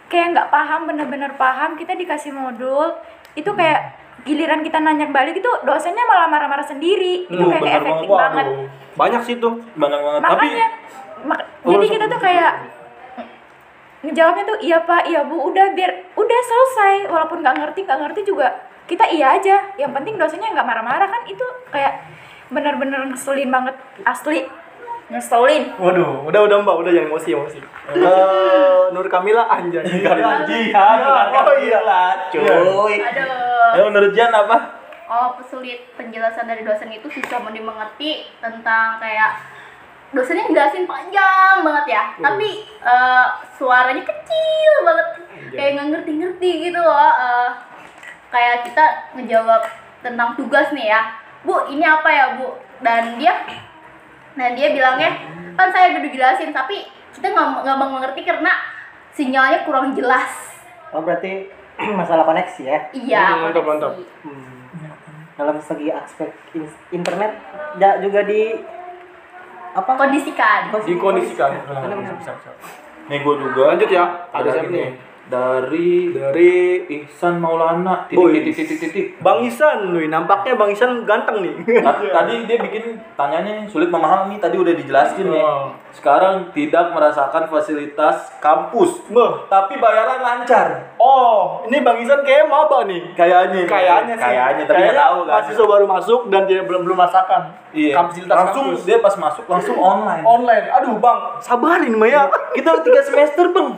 kayak 0.10 0.28
nggak 0.34 0.50
paham 0.50 0.86
bener-bener 0.86 1.32
paham 1.34 1.74
kita 1.74 1.94
dikasih 1.94 2.34
modul 2.34 2.98
itu 3.34 3.50
kayak 3.50 3.94
giliran 4.24 4.62
kita 4.62 4.78
nanya 4.78 5.10
balik 5.10 5.36
itu 5.36 5.50
dosennya 5.62 6.06
malah 6.06 6.28
marah-marah 6.28 6.64
sendiri 6.64 7.26
itu 7.26 7.34
Duh, 7.34 7.50
kayak 7.50 7.62
bener 7.62 7.80
efektif 7.80 8.10
banget. 8.10 8.46
banget 8.46 8.48
Banyak 8.94 9.22
sih 9.22 9.36
tuh. 9.38 9.54
Banyak 9.74 10.00
banget. 10.00 10.22
Tapi 10.22 10.34
makanya 10.48 10.68
mak- 11.24 11.46
Oh, 11.64 11.72
jadi 11.72 11.86
kita 11.88 12.06
tuh 12.08 12.20
kayak 12.20 12.54
ngejawabnya 14.04 14.44
tuh 14.44 14.58
iya 14.60 14.78
pak 14.84 15.08
iya 15.08 15.24
bu 15.24 15.48
udah 15.48 15.72
biar 15.72 15.92
udah 16.14 16.40
selesai 16.44 17.08
walaupun 17.08 17.40
nggak 17.40 17.56
ngerti 17.56 17.80
nggak 17.88 18.00
ngerti 18.04 18.22
juga 18.28 18.52
kita 18.84 19.08
iya 19.08 19.40
aja 19.40 19.64
yang 19.80 19.96
penting 19.96 20.20
dosennya 20.20 20.52
nggak 20.52 20.68
marah-marah 20.68 21.08
kan 21.08 21.24
itu 21.24 21.40
kayak 21.72 22.04
bener-bener 22.52 23.00
ngeselin 23.08 23.48
banget 23.48 23.76
asli 24.04 24.44
ngeselin 25.12 25.64
Waduh, 25.76 26.24
udah 26.28 26.42
udah 26.48 26.58
Mbak, 26.64 26.76
udah 26.80 26.92
jangan 26.96 27.10
emosi 27.12 27.30
emosi. 27.36 27.60
Eh, 27.92 28.82
Nur 28.96 29.08
Kamila 29.12 29.44
anjay. 29.52 29.84
Bukan 29.84 30.48
jihad, 30.48 30.98
bukan 31.04 31.44
Oh 31.44 31.56
iya. 31.60 31.80
lah, 31.84 32.10
cuy. 32.32 32.96
Aduh. 33.04 33.72
Ya 33.76 33.82
menurut 33.84 34.12
Jan 34.16 34.32
apa? 34.32 34.80
Oh, 35.04 35.36
pesulit 35.38 35.84
penjelasan 35.94 36.48
dari 36.48 36.64
dosen 36.64 36.90
itu 36.90 37.06
susah 37.12 37.38
mau 37.44 37.52
dimengerti 37.52 38.24
tentang 38.40 38.98
kayak 38.98 39.36
dosennya 40.10 40.46
ngejelasin 40.48 40.86
panjang 40.86 41.62
banget 41.62 41.86
ya, 42.00 42.04
tapi 42.18 42.64
eh, 42.66 43.28
suaranya 43.58 44.02
kecil 44.02 44.74
banget, 44.86 45.08
kayak 45.54 45.70
nggak 45.76 45.88
ngerti-ngerti 45.90 46.50
gitu 46.70 46.80
loh. 46.80 47.12
Eh, 47.14 47.50
kayak 48.30 48.66
kita 48.66 48.86
ngejawab 49.14 49.62
tentang 50.02 50.34
tugas 50.34 50.70
nih 50.74 50.90
ya, 50.90 51.02
bu 51.42 51.66
ini 51.68 51.86
apa 51.86 52.10
ya 52.10 52.26
bu? 52.38 52.58
Dan 52.82 53.18
dia, 53.22 53.34
dan 54.34 54.50
dia 54.54 54.70
bilangnya 54.70 55.10
kan 55.54 55.70
saya 55.70 55.94
udah 55.94 56.02
dijelasin, 56.02 56.50
tapi 56.50 56.82
kita 57.14 57.30
nggak 57.30 57.48
nggak 57.62 57.78
mengerti 57.80 58.22
karena 58.24 58.52
sinyalnya 59.12 59.62
kurang 59.64 59.94
jelas. 59.94 60.32
Oh, 60.90 61.02
berarti 61.02 61.50
masalah 62.00 62.24
koneksi 62.24 62.62
ya. 62.64 62.78
Iya, 62.92 63.22
Hmm, 63.28 63.42
mantap, 63.50 63.64
mantap. 63.64 63.92
Dalam 65.34 65.58
segi 65.58 65.90
aspek 65.90 66.30
in- 66.54 66.78
internet 66.92 67.34
juga 68.00 68.22
di 68.22 68.54
apa? 69.74 69.92
Kondisikan. 69.98 70.70
Dikondisikan. 70.70 71.50
Bisa, 71.58 72.32
bisa. 72.38 72.52
Nih 73.10 73.20
gue 73.20 73.36
juga. 73.36 73.74
Lanjut 73.74 73.90
ya. 73.90 74.06
Ada 74.30 74.50
siapa 74.54 74.70
nih? 74.70 74.94
Nih. 75.24 75.32
Dari 75.32 75.92
Dari 76.12 76.54
Ihsan 77.00 77.40
Maulana 77.40 78.06
titik 78.08 78.44
titik 78.44 78.56
titik 78.56 78.80
titik. 78.80 79.06
Bang 79.20 79.44
Isan, 79.44 79.96
wih, 79.96 80.12
nampaknya 80.12 80.56
Bang 80.56 80.72
Isan 80.72 81.08
ganteng 81.08 81.42
nih. 81.42 81.54
Tadi- 81.80 82.12
Tadi 82.12 82.34
dia 82.46 82.58
bikin 82.60 83.00
tanyanya 83.16 83.64
nih, 83.64 83.66
sulit 83.68 83.88
memahami 83.88 84.38
tadi 84.38 84.60
udah 84.60 84.74
dijelasin 84.76 85.32
nih. 85.32 85.40
Oh. 85.40 85.72
Sekarang 85.94 86.50
tidak 86.52 86.90
merasakan 86.90 87.46
fasilitas 87.46 88.34
kampus, 88.42 88.98
Beuh. 89.08 89.46
tapi 89.46 89.78
bayaran 89.78 90.20
lancar. 90.20 90.93
Oh, 91.04 91.60
ini 91.68 91.84
Bang 91.84 92.00
Isan 92.00 92.24
kayaknya 92.24 92.48
maba 92.48 92.88
nih. 92.88 93.12
Kayaknya, 93.12 93.68
Kayaknya 93.68 94.16
sih. 94.16 94.24
kayaknya, 94.24 94.64
tapi 94.64 94.80
nggak 94.82 94.96
tahu 94.98 95.18
kan. 95.22 95.34
Mahasiswa 95.36 95.66
baru 95.68 95.86
masuk 95.86 96.20
dan 96.32 96.42
dia 96.46 96.64
belum 96.64 96.82
belum 96.82 96.96
merasakan 96.96 97.42
Iya. 97.70 97.92
kapasitas 97.94 98.32
langsung 98.32 98.66
kampus. 98.72 98.88
dia 98.88 98.98
pas 98.98 99.16
masuk 99.18 99.46
langsung 99.46 99.76
online. 99.76 100.24
online. 100.24 100.66
Aduh, 100.72 100.96
Bang, 100.98 101.20
sabarin 101.38 101.92
Maya. 101.92 102.32
Kita 102.54 102.80
tiga 102.80 103.04
semester 103.04 103.52
bang, 103.52 103.76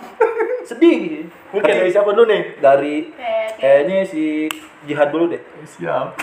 sedih. 0.62 0.98
gitu. 1.02 1.26
Mungkin 1.52 1.74
dari 1.74 1.90
siapa 1.90 2.14
dulu 2.14 2.28
nih? 2.28 2.62
Dari 2.62 3.10
Kayak- 3.10 3.58
kayaknya 3.58 3.98
si 4.06 4.46
Jihad 4.84 5.10
dulu 5.10 5.26
deh. 5.28 5.42
Siap. 5.66 6.14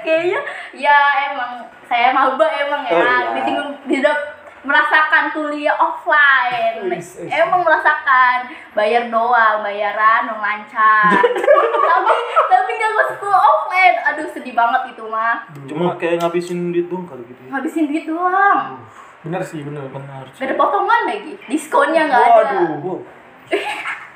kayaknya 0.00 0.40
ya 0.72 0.96
emang 1.28 1.60
saya 1.84 2.08
maba 2.10 2.48
emang 2.48 2.82
ya 2.82 2.90
Oh, 2.90 2.98
iya. 2.98 3.36
ditinggal 3.36 3.68
tidak 3.84 4.16
merasakan 4.60 5.24
kuliah 5.30 5.72
offline 5.72 6.84
Wis, 6.86 7.16
wis. 7.16 7.30
emang 7.30 7.60
merasakan 7.60 8.44
bayar 8.70 9.08
doang 9.08 9.60
bayaran 9.60 10.28
dong 10.28 10.36
lancar 10.38 11.08
tapi 11.90 12.14
tapi 12.46 12.70
nggak 12.70 12.92
masuk 12.94 13.24
offline 13.24 13.96
aduh 14.02 14.28
sedih 14.28 14.52
banget 14.52 14.92
itu 14.92 15.04
mah 15.04 15.48
Cuma 15.64 15.96
kayak 15.96 16.20
ngabisin 16.20 16.70
duit 16.70 16.86
dong 16.86 17.04
kali 17.04 17.24
gitu. 17.24 17.40
ya. 17.40 17.48
ngabisin 17.50 17.84
duit 17.86 18.04
doang 18.04 18.76
Bener 19.20 19.40
sih, 19.40 19.60
bener. 19.60 19.84
Benar. 19.86 20.24
gak 20.26 20.40
ada 20.42 20.54
potongan 20.54 21.04
lagi 21.04 21.36
diskonnya 21.44 22.02
nggak 22.06 22.20
ada 22.20 22.36
Waduh. 22.56 22.72
Wow, 22.80 22.98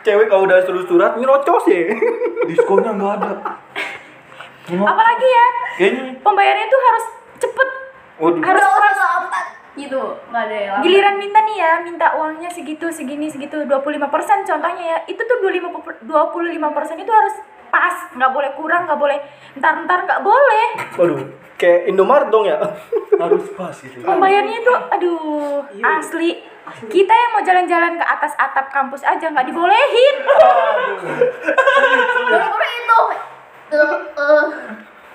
Cewek 0.00 0.28
kalau 0.28 0.44
udah 0.44 0.60
suruh 0.60 0.80
surat 0.82 1.12
nyerocos 1.14 1.64
ya. 1.66 1.92
diskonnya 2.48 2.92
nggak 2.92 3.12
ada. 3.18 3.30
Apalagi 4.66 5.26
ya 5.26 5.46
kayaknya 5.74 6.02
pembayarannya 6.20 6.66
tuh 6.66 6.80
harus 6.82 7.04
cepet 7.36 7.68
waduh. 8.16 8.40
harus 8.40 8.64
pas 8.64 8.96
lambat 8.98 9.46
gitu 9.74 9.98
nggak 10.30 10.42
ada 10.46 10.58
yang 10.58 10.78
giliran 10.86 11.18
minta 11.18 11.42
nih 11.42 11.56
ya 11.58 11.72
minta 11.82 12.06
uangnya 12.14 12.46
segitu 12.46 12.86
segini 12.94 13.26
segitu 13.26 13.66
25% 13.66 14.46
contohnya 14.46 14.84
ya. 14.86 14.98
Itu 15.10 15.22
tuh 15.26 15.42
25 15.42 16.06
25% 16.06 17.02
itu 17.02 17.12
harus 17.12 17.34
pas 17.74 18.06
nggak 18.14 18.30
boleh 18.30 18.50
kurang 18.54 18.86
nggak 18.86 19.00
boleh 19.02 19.18
ntar 19.58 19.82
ntar 19.82 20.06
nggak 20.06 20.22
boleh. 20.22 20.68
Waduh, 20.94 21.26
kayak 21.58 21.90
Indomaret 21.90 22.30
dong 22.30 22.46
ya. 22.46 22.58
harus 23.22 23.46
pas 23.54 23.74
itu. 23.82 23.98
pembayarannya 24.02 24.58
itu 24.62 24.74
aduh 24.94 25.62
asli. 25.82 26.30
Kita 26.64 27.12
yang 27.12 27.30
mau 27.36 27.44
jalan-jalan 27.44 28.00
ke 28.00 28.04
atas 28.08 28.32
atap 28.40 28.72
kampus 28.72 29.04
aja 29.04 29.28
nggak 29.28 29.46
dibolehin. 29.52 30.16
Baru 32.24 32.56
itu 33.74 34.13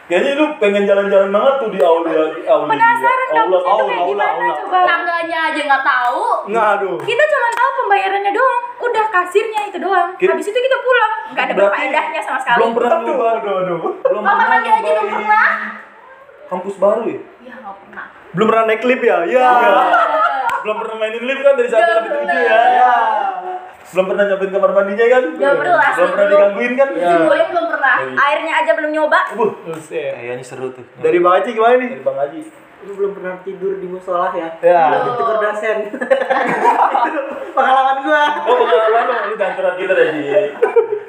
Kayaknya 0.10 0.32
lu 0.34 0.46
pengen 0.58 0.84
jalan-jalan 0.84 1.30
banget 1.30 1.54
tuh 1.56 1.70
di 1.70 1.80
aula 1.80 2.10
di 2.34 2.42
aula. 2.44 2.66
penasaran 2.66 3.28
aula 3.30 3.38
kampus 3.38 3.62
itu 3.62 3.70
kayak 3.86 3.94
aula 3.96 4.10
gimana 4.10 4.34
aula. 4.42 4.58
coba 4.58 4.80
tangganya 4.84 5.38
aja 5.46 5.62
nggak 5.64 5.84
tahu 5.86 6.24
Nggak, 6.50 6.66
aduh. 6.74 6.98
kita 7.00 7.24
cuma 7.30 7.48
tahu 7.52 7.70
pembayarannya 7.78 8.32
doang 8.32 8.62
udah 8.80 9.06
kasirnya 9.08 9.62
itu 9.64 9.78
doang 9.78 10.10
Ki- 10.18 10.26
habis 10.26 10.46
itu 10.46 10.60
kita 10.60 10.78
pulang 10.80 11.14
nggak 11.30 11.44
ada 11.44 11.54
Berarti 11.54 11.70
berfaedahnya 11.70 12.20
sama 12.20 12.40
sekali 12.40 12.58
Belum 12.58 12.72
pernah 12.74 12.98
nyoba. 13.00 13.26
aduh, 13.32 13.56
aduh. 13.56 13.80
Belum 14.02 14.24
pernah 14.26 14.48
aja 14.52 14.72
belum 14.82 15.06
pernah 15.14 15.48
Kampus 16.50 16.76
baru 16.76 17.02
ya? 17.06 17.20
ya 17.40 17.54
nggak 17.56 17.76
pernah 17.80 18.06
Belum 18.30 18.48
pernah 18.48 18.64
naik 18.66 18.82
klip 18.82 19.02
ya? 19.04 19.18
Ya. 19.24 19.50
Belum 20.60 20.76
pernah 20.76 20.96
mainin 20.98 21.24
lift 21.24 21.42
kan 21.42 21.54
dari 21.54 21.66
satu 21.68 21.86
sampai 21.88 22.12
tujuh 22.16 22.42
ya? 22.42 22.60
Ya. 22.76 22.94
Belum 23.90 24.06
pernah 24.06 24.24
nyobain 24.30 24.52
kamar 24.54 24.72
mandinya 24.72 25.06
kan? 25.10 25.24
Nggak 25.34 25.54
pernah, 25.58 25.90
Belum 25.90 26.10
pernah 26.14 26.26
belum. 26.26 26.30
digangguin 26.30 26.74
kan? 26.78 26.90
Ya. 26.94 27.10
Gue 27.26 27.38
belum 27.50 27.66
pernah 27.74 27.96
airnya 28.00 28.54
aja 28.62 28.72
belum 28.78 28.92
nyoba 28.94 29.20
Buh. 29.34 29.52
Kayaknya 29.90 30.46
seru 30.46 30.70
tuh. 30.70 30.86
Dari 31.02 31.18
Bang 31.18 31.42
Aci 31.42 31.50
gimana 31.58 31.76
nih? 31.78 31.90
dari 31.98 32.04
Bang 32.06 32.18
Haji. 32.18 32.42
Lu 32.80 32.92
belum 32.96 33.12
pernah 33.12 33.34
tidur 33.44 33.76
di 33.76 33.88
musola 33.92 34.32
ya? 34.32 34.48
Ya. 34.64 35.04
Ditegur 35.04 35.38
dosen. 35.44 35.78
Itu 37.10 37.20
pengalaman 37.52 37.98
gua. 38.08 38.24
Oh 38.48 38.56
pengalaman 38.56 39.04
dong, 39.04 39.22
lu 39.28 39.36
jangan 39.36 39.54
curhat 39.58 39.76
kita 39.76 39.94
deh 39.98 40.08
Ji. 40.16 40.24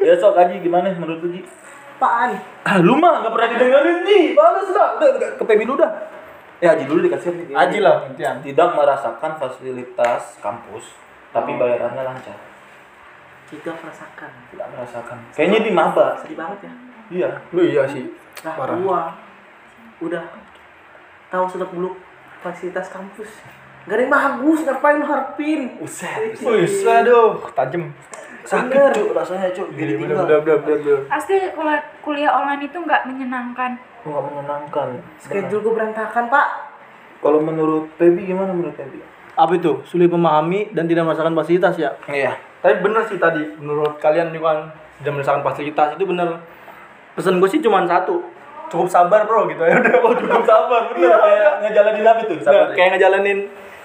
Ya 0.02 0.12
sok 0.18 0.34
Haji 0.34 0.54
gimana 0.58 0.90
menurut 0.90 1.20
lu 1.22 1.30
Ji? 1.30 1.40
Apaan? 2.00 2.32
Ah 2.64 2.80
lu 2.80 2.96
mah 2.96 3.20
gak 3.22 3.32
pernah 3.36 3.48
didengerin 3.54 3.98
Ji. 4.02 4.20
Balas 4.34 4.66
dah, 4.72 4.96
udah 4.96 5.08
udah, 5.20 5.30
ke 5.36 5.44
Pemi 5.44 5.68
dulu 5.68 5.78
dah. 5.78 5.92
Ya 6.58 6.74
Haji 6.74 6.84
dulu 6.88 7.06
dikasih 7.06 7.28
nih. 7.38 7.54
Aji 7.54 7.78
lah. 7.78 8.08
Tidak 8.18 8.68
merasakan 8.74 9.38
fasilitas 9.38 10.40
kampus, 10.40 10.90
tapi 11.30 11.54
bayarannya 11.54 12.02
lancar. 12.02 12.49
Tidak 13.50 13.74
merasakan. 13.82 14.30
Tidak 14.54 14.66
merasakan. 14.70 15.18
Kayaknya 15.34 15.60
di 15.66 15.72
maba. 15.74 16.06
Sedih 16.22 16.38
banget 16.38 16.58
ya. 16.70 16.72
Iya. 17.10 17.30
Lu 17.50 17.60
iya 17.66 17.82
sih. 17.90 18.06
Nah, 18.46 18.54
Parah. 18.54 18.76
gua 18.78 19.00
udah 20.00 20.24
tahu 21.28 21.44
seluk 21.50 21.70
beluk 21.74 21.94
fasilitas 22.40 22.86
kampus. 22.88 23.28
Gak 23.90 23.96
ada 23.96 24.02
yang 24.06 24.12
bagus, 24.12 24.60
ngapain 24.62 25.02
lu 25.02 25.06
harapin? 25.08 25.60
Uset. 25.82 26.36
Wih, 26.44 26.68
aduh, 26.86 27.42
tajem. 27.56 27.90
Sakit 28.44 28.96
cuk 28.96 29.12
rasanya 29.12 29.52
cuk. 29.52 29.68
Gini, 29.76 29.98
Gini 29.98 30.10
bener, 30.14 30.40
tinggal. 30.64 30.98
Asli 31.12 31.36
kuliah, 31.52 31.80
kuliah 32.00 32.32
online 32.32 32.70
itu 32.70 32.78
nggak 32.80 33.02
menyenangkan. 33.08 33.76
Nggak 34.06 34.22
menyenangkan. 34.30 34.88
Schedule 35.20 35.60
gua 35.64 35.72
berantakan, 35.80 36.24
Pak. 36.28 36.48
Kalau 37.20 37.40
menurut 37.44 37.92
Pebi 38.00 38.24
gimana 38.24 38.56
menurut 38.56 38.72
Pebi? 38.72 39.00
Apa 39.36 39.52
itu? 39.56 39.80
Sulit 39.84 40.08
memahami 40.08 40.72
dan 40.72 40.88
tidak 40.88 41.04
merasakan 41.08 41.36
fasilitas 41.36 41.76
ya? 41.76 41.92
Iya. 42.08 42.49
Tapi 42.60 42.74
bener 42.84 43.02
sih 43.08 43.16
tadi, 43.16 43.40
menurut 43.56 43.96
kalian 43.96 44.30
juga 44.30 44.48
kan 44.52 44.58
tidak 45.00 45.12
merasakan 45.16 45.42
fasilitas 45.42 45.88
itu 45.96 46.04
bener. 46.04 46.28
Pesan 47.16 47.40
gue 47.40 47.48
sih 47.48 47.60
cuma 47.60 47.82
satu, 47.88 48.20
cukup 48.68 48.86
sabar 48.86 49.24
bro 49.24 49.48
gitu 49.48 49.64
ya 49.64 49.76
udah. 49.80 49.94
Oh 50.04 50.12
cukup 50.12 50.44
sabar, 50.44 50.92
bener. 50.92 51.16
Kayak 51.16 51.52
ngejalanin 51.64 52.04
apa 52.04 52.20
tuh? 52.28 52.36
Nah, 52.44 52.66
kayak 52.76 52.88
ngejalanin 52.96 53.38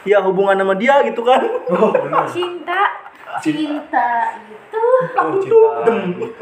ya 0.05 0.19
hubungan 0.21 0.59
sama 0.59 0.75
dia 0.75 1.01
gitu 1.07 1.23
kan. 1.23 1.41
Oh 1.71 1.91
bener. 1.91 2.27
Cinta 2.29 2.81
cinta 3.43 4.07
itu 4.47 4.83
Oh 5.19 5.35
cinta. 5.39 5.91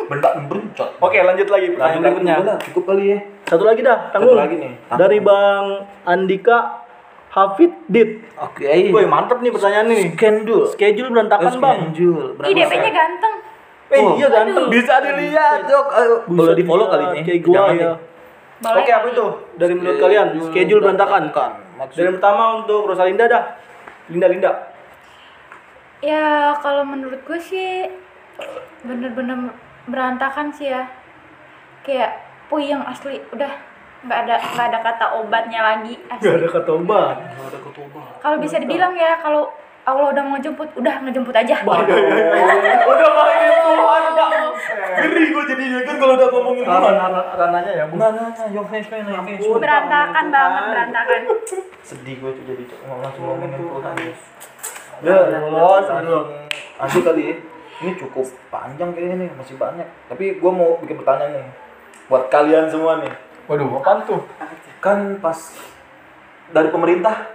Bentak 0.09 0.33
bencot. 0.45 0.89
Oke, 0.99 1.17
lanjut 1.21 1.47
lagi 1.49 1.67
pertanyaan 1.73 2.01
berikutnya. 2.03 2.35
Udah, 2.43 2.57
cukup 2.69 2.83
kali 2.93 3.03
ya. 3.13 3.19
Satu 3.45 3.63
lagi 3.65 3.81
dah, 3.81 4.09
tanggung. 4.13 4.37
lagi 4.37 4.55
nih. 4.57 4.73
Dari 4.89 5.17
Bang 5.21 5.85
Andika 6.05 6.82
Hafid 7.33 7.73
Dit. 7.89 8.21
Oke. 8.37 8.61
Woi, 8.93 9.05
mantep 9.09 9.41
nih 9.41 9.49
pertanyaan 9.49 9.89
ini. 9.89 10.13
Skendul. 10.13 10.69
Schedule 10.69 11.09
berantakan, 11.09 11.51
Bang. 11.57 11.77
Skendul. 11.89 12.37
ih 12.39 12.53
DP-nya 12.53 12.91
ganteng 12.93 13.35
Eh, 13.89 14.01
Oh. 14.01 14.17
iya 14.17 14.25
ganteng. 14.25 14.69
Bisa 14.69 15.01
dilihat, 15.01 15.65
Cok. 15.65 15.85
Ayo, 15.91 16.13
Kalau 16.23 16.33
Buset, 16.33 16.55
di 16.57 16.63
follow 16.65 16.85
iya, 16.85 16.93
kali 16.93 17.03
ini. 17.03 17.19
Kayak 17.21 17.41
gua 17.41 17.53
Jangan 17.53 17.73
ya. 17.73 17.77
nih. 17.77 17.93
Boleh 18.63 18.79
Oke, 18.79 18.91
apa 18.91 19.07
itu? 19.11 19.25
Dari 19.53 19.73
menurut 19.75 19.97
kalian, 19.99 20.27
schedule 20.39 20.81
berantakan. 20.81 21.23
Maksud 21.73 21.97
Dari 21.97 22.09
pertama 22.11 22.43
untuk 22.55 22.81
Rosalinda 22.85 23.25
dah. 23.27 23.43
Linda 24.07 24.27
Linda. 24.27 24.51
Ya 25.99 26.53
kalau 26.59 26.83
menurut 26.83 27.21
gue 27.23 27.39
sih 27.39 27.87
bener-bener 28.81 29.55
berantakan 29.85 30.51
sih 30.51 30.67
ya. 30.67 30.85
Kayak 31.81 32.19
puyeng 32.47 32.83
asli, 32.83 33.19
udah 33.31 33.51
nggak 34.03 34.19
ada 34.27 34.35
nggak 34.35 34.65
ada 34.67 34.79
kata 34.83 35.05
obatnya 35.15 35.59
lagi 35.63 35.95
Gak 35.95 36.19
asli. 36.19 36.35
ada 36.35 36.47
kata 36.51 36.69
obat. 36.75 37.15
Kalau 38.19 38.37
bisa 38.37 38.59
dibilang 38.59 38.93
ya 38.93 39.15
kalau 39.17 39.47
Allah 39.83 40.15
udah 40.15 40.23
mau 40.23 40.39
jemput, 40.39 40.71
udah 40.79 40.95
ngejemput 41.03 41.35
aja. 41.35 41.59
Udah 41.59 43.09
main 43.11 43.51
Tuhan, 43.51 44.03
Pak. 44.15 44.29
Ngeri 44.95 45.23
gue 45.27 45.43
jadinya 45.43 45.79
kan 45.83 45.95
kalau 45.99 46.13
udah 46.15 46.27
ngomongin 46.31 46.63
Tuhan. 46.63 46.93
Rananya 47.35 47.71
ya, 47.75 47.83
Bu. 47.91 47.99
Fans 47.99 48.87
fans 48.87 49.07
yang 49.11 49.27
fans. 49.27 49.43
Berantakan 49.43 50.25
banget, 50.31 50.63
berantakan. 50.71 51.21
Sedih 51.83 52.15
gue 52.15 52.31
tuh 52.31 52.43
jadi 52.47 52.63
langsung 52.87 53.23
ngomongin 53.27 53.59
Tuhan. 53.59 53.95
Ya 55.03 55.15
Allah, 55.19 55.83
aduh. 55.99 56.23
Nanti 56.79 56.99
kali 57.03 57.23
ya. 57.27 57.35
Ini 57.83 57.91
cukup 57.99 58.23
panjang 58.47 58.95
kayaknya 58.95 59.27
nih, 59.27 59.29
masih 59.35 59.59
banyak. 59.59 59.83
Tapi 60.07 60.39
gue 60.39 60.51
mau 60.55 60.79
bikin 60.79 60.95
pertanyaan 60.95 61.43
nih. 61.43 61.45
Buat 62.07 62.31
kalian 62.31 62.71
semua 62.71 63.03
nih. 63.03 63.11
Waduh, 63.45 63.67
apaan 63.75 63.99
tuh? 64.03 64.21
Kan 64.79 65.19
pas 65.19 65.35
dari 66.49 66.69
pemerintah 66.69 67.31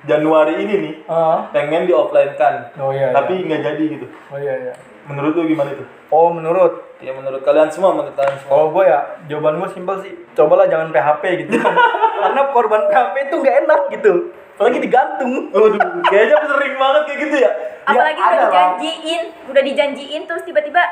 Januari 0.00 0.56
ini 0.58 0.74
nih 0.80 0.94
Ah, 1.04 1.44
pengen 1.50 1.84
di 1.84 1.92
offline 1.92 2.32
kan. 2.34 2.72
oh 2.74 2.88
iya. 2.88 3.12
Tapi 3.12 3.44
nggak 3.44 3.60
jadi 3.62 3.82
gitu. 3.90 4.06
Oh 4.28 4.36
iya 4.36 4.56
iya. 4.58 4.72
Menurut 5.04 5.32
lu 5.34 5.44
gimana 5.44 5.70
itu? 5.70 5.84
Oh, 6.08 6.30
menurut 6.30 6.88
Ya 7.00 7.12
menurut 7.12 7.40
kalian 7.40 7.68
semua, 7.68 7.92
menurut 7.92 8.12
kalian 8.12 8.36
semua. 8.36 8.52
Kalau 8.52 8.66
gue 8.70 8.84
ya, 8.84 9.00
jawaban 9.24 9.56
gue 9.56 9.68
simpel 9.70 9.96
sih. 10.00 10.12
Cobalah 10.34 10.68
jangan 10.68 10.88
PHP 10.90 11.22
gitu. 11.40 11.56
Karena 12.22 12.42
korban 12.52 12.82
PHP 12.86 13.14
itu 13.26 13.36
nggak 13.40 13.56
enak 13.58 13.80
gitu. 13.90 14.12
Apalagi 14.54 14.78
digantung. 14.78 15.32
Waduh, 15.50 15.80
kayaknya 16.04 16.36
sering 16.44 16.74
banget 16.76 17.02
kayak 17.08 17.18
gitu 17.18 17.36
ya. 17.38 17.50
Apalagi 17.82 18.12
Ya, 18.14 18.22
udah 18.22 18.28
ada 18.30 18.36
lah. 18.36 18.48
dijanjiin, 18.52 19.22
udah 19.48 19.62
dijanjiin 19.64 20.22
terus 20.28 20.44
tiba-tiba 20.44 20.82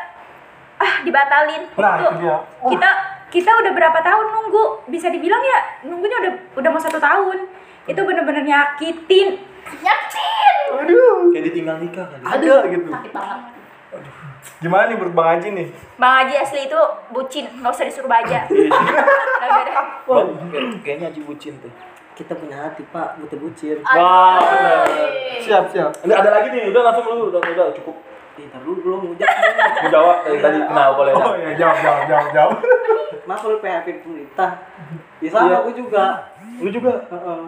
ah 0.78 0.94
dibatalin. 1.04 1.62
Nah, 1.74 1.92
itu 1.98 2.08
dia. 2.18 2.36
kita 2.66 2.90
kita 3.28 3.50
udah 3.52 3.72
berapa 3.72 3.98
tahun 4.00 4.26
nunggu 4.32 4.88
bisa 4.88 5.12
dibilang 5.12 5.40
ya 5.40 5.58
nunggunya 5.84 6.16
udah 6.24 6.32
udah 6.56 6.70
mau 6.72 6.80
satu 6.80 6.96
tahun 6.96 7.44
itu 7.84 8.00
bener-bener 8.00 8.44
nyakitin 8.44 9.28
nyakitin 9.80 10.56
Aduh. 10.68 11.32
Kayak 11.32 11.44
ditinggal 11.48 11.76
nikah 11.80 12.04
kali. 12.04 12.20
Ada 12.20 12.54
gitu. 12.68 12.88
sakit 12.92 13.12
banget 13.12 13.40
Gimana 14.58 14.90
nih 14.90 14.96
menurut 14.98 15.14
Bang 15.14 15.28
Haji 15.38 15.48
nih? 15.54 15.66
Bang 15.96 16.14
Haji 16.18 16.34
asli 16.34 16.60
itu 16.66 16.80
bucin, 17.14 17.46
nggak 17.62 17.72
usah 17.72 17.86
disuruh 17.86 18.10
baja. 18.10 18.42
Wah, 20.08 20.22
kayak- 20.50 20.82
kayaknya 20.82 21.06
Haji 21.08 21.20
bucin 21.22 21.54
tuh. 21.62 21.70
Kita 22.18 22.34
punya 22.34 22.66
hati, 22.66 22.82
Pak, 22.90 23.22
butuh 23.22 23.38
bucin. 23.38 23.78
Wah, 23.86 24.42
benar. 24.42 24.86
Siap, 25.38 25.64
siap. 25.70 25.90
Ini 26.02 26.10
ada 26.10 26.30
lagi 26.34 26.50
nih, 26.50 26.74
udah 26.74 26.82
langsung 26.90 27.06
lu, 27.06 27.30
udah 27.30 27.38
udah 27.38 27.66
cukup. 27.78 27.96
Ntar 28.38 28.60
dulu 28.62 28.78
belum 28.80 29.00
hujan. 29.10 29.28
Gue 29.78 29.90
jawab 29.90 30.16
dari 30.22 30.38
tadi 30.38 30.58
kenapa 30.62 30.90
boleh 30.94 31.12
Oh 31.12 31.34
iya, 31.34 31.52
jawab, 31.58 31.76
jawab, 31.82 32.02
jawab, 32.06 32.26
jawab. 32.30 32.56
Maaf 33.26 33.42
lu 33.42 33.58
PHP 33.58 33.86
pemerintah. 34.00 34.50
Ya 35.18 35.28
sama 35.28 35.46
Iya. 35.48 35.56
aku 35.60 35.70
juga. 35.74 36.04
Lu 36.62 36.68
juga. 36.70 36.92
Heeh. 37.10 37.42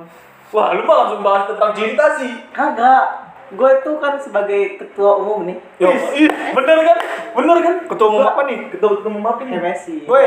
Wah, 0.51 0.75
lu 0.75 0.83
mah 0.83 0.97
langsung 1.07 1.23
bahas 1.23 1.47
tentang 1.47 1.71
cinta 1.73 2.05
sih. 2.19 2.33
Kagak. 2.51 3.07
Gue 3.51 3.67
itu 3.67 3.93
kan 3.99 4.15
sebagai 4.15 4.79
ketua 4.79 5.19
umum 5.19 5.43
nih, 5.43 5.59
Yo, 5.83 5.91
ih, 6.15 6.31
bener 6.55 6.87
kan? 6.87 6.99
Bener 7.35 7.59
kan? 7.59 7.75
Ketua 7.83 8.07
umum 8.07 8.23
apa 8.23 8.47
nih? 8.47 8.71
Ketua 8.71 8.95
ketua 8.95 9.11
umum 9.11 9.27
apa 9.27 9.43
nih? 9.43 9.59
MSI. 9.59 10.07
Woi. 10.07 10.27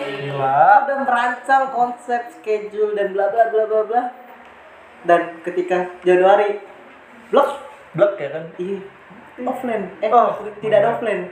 gila. 0.00 0.88
udah 0.88 0.96
merancang 1.04 1.68
konsep 1.76 2.32
schedule 2.32 2.96
dan 2.96 3.12
bla 3.12 3.28
bla 3.28 3.52
bla 3.52 3.68
bla 3.68 3.80
bla. 3.84 4.02
Dan 5.04 5.44
ketika 5.44 5.92
Januari 6.00 6.56
blok 7.28 7.60
Blok 7.92 8.16
ya 8.16 8.28
kan? 8.32 8.44
iya 8.56 8.80
offline 9.38 9.84
eh 9.98 10.08
Oh. 10.08 10.36
tidak 10.58 10.76
ada 10.78 10.88
offline 10.92 11.22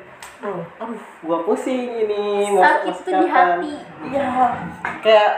aduh 0.41 0.65
gua 1.21 1.39
pusing 1.45 2.01
ini 2.01 2.49
mau 2.51 2.65
Sakit 2.65 2.95
tuh 2.99 3.13
di 3.15 3.27
hati. 3.29 3.73
iya 4.09 4.29
kayak 5.01 5.31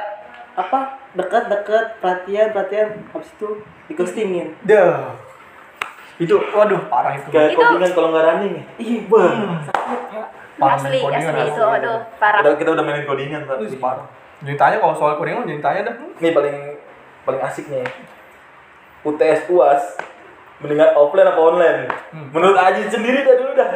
apa 0.53 0.79
dekat-dekat 1.13 1.99
perhatian 1.99 2.47
perhatian 2.51 2.87
habis 3.09 3.31
itu 3.31 3.49
digostingin 3.87 4.55
Dah. 4.63 5.17
Itu, 6.21 6.39
waduh, 6.47 6.87
parah 6.87 7.19
itu. 7.19 7.27
Kayak 7.35 7.51
Itu- 7.51 7.59
codingan 7.59 7.91
kalau 7.91 8.09
nggak 8.15 8.25
running 8.25 8.55
ya. 8.55 8.65
iya 8.79 8.99
Hmm. 9.03 9.59
sakit 9.65 10.01
pak 10.07 10.27
Parah 10.53 10.77
Asli, 10.79 10.99
main 11.01 11.19
asli 11.19 11.43
itu, 11.49 11.63
aduh, 11.65 11.99
parah. 12.21 12.41
Udah, 12.45 12.55
kita 12.55 12.71
udah 12.71 12.85
mainin 12.85 13.03
codingan, 13.03 13.43
Pak. 13.43 13.57
Wih, 13.59 13.75
parah. 13.75 14.07
Jadi 14.39 14.55
tanya 14.55 14.77
kalau 14.79 14.95
soal 14.95 15.17
codingan, 15.17 15.43
jadi 15.43 15.59
tanya 15.59 15.81
dah. 15.91 15.95
Nih 16.21 16.31
paling 16.31 16.57
paling 17.25 17.41
asik 17.43 17.67
nih. 17.67 17.83
UTS 19.03 19.49
UAS 19.49 19.99
mendingan 20.63 20.95
offline 20.95 21.27
apa 21.27 21.41
online? 21.41 21.81
Hmm. 22.09 22.27
Menurut 22.31 22.57
Aji 22.57 22.87
sendiri 22.87 23.21
dah 23.21 23.35
dulu 23.35 23.53
dah. 23.53 23.71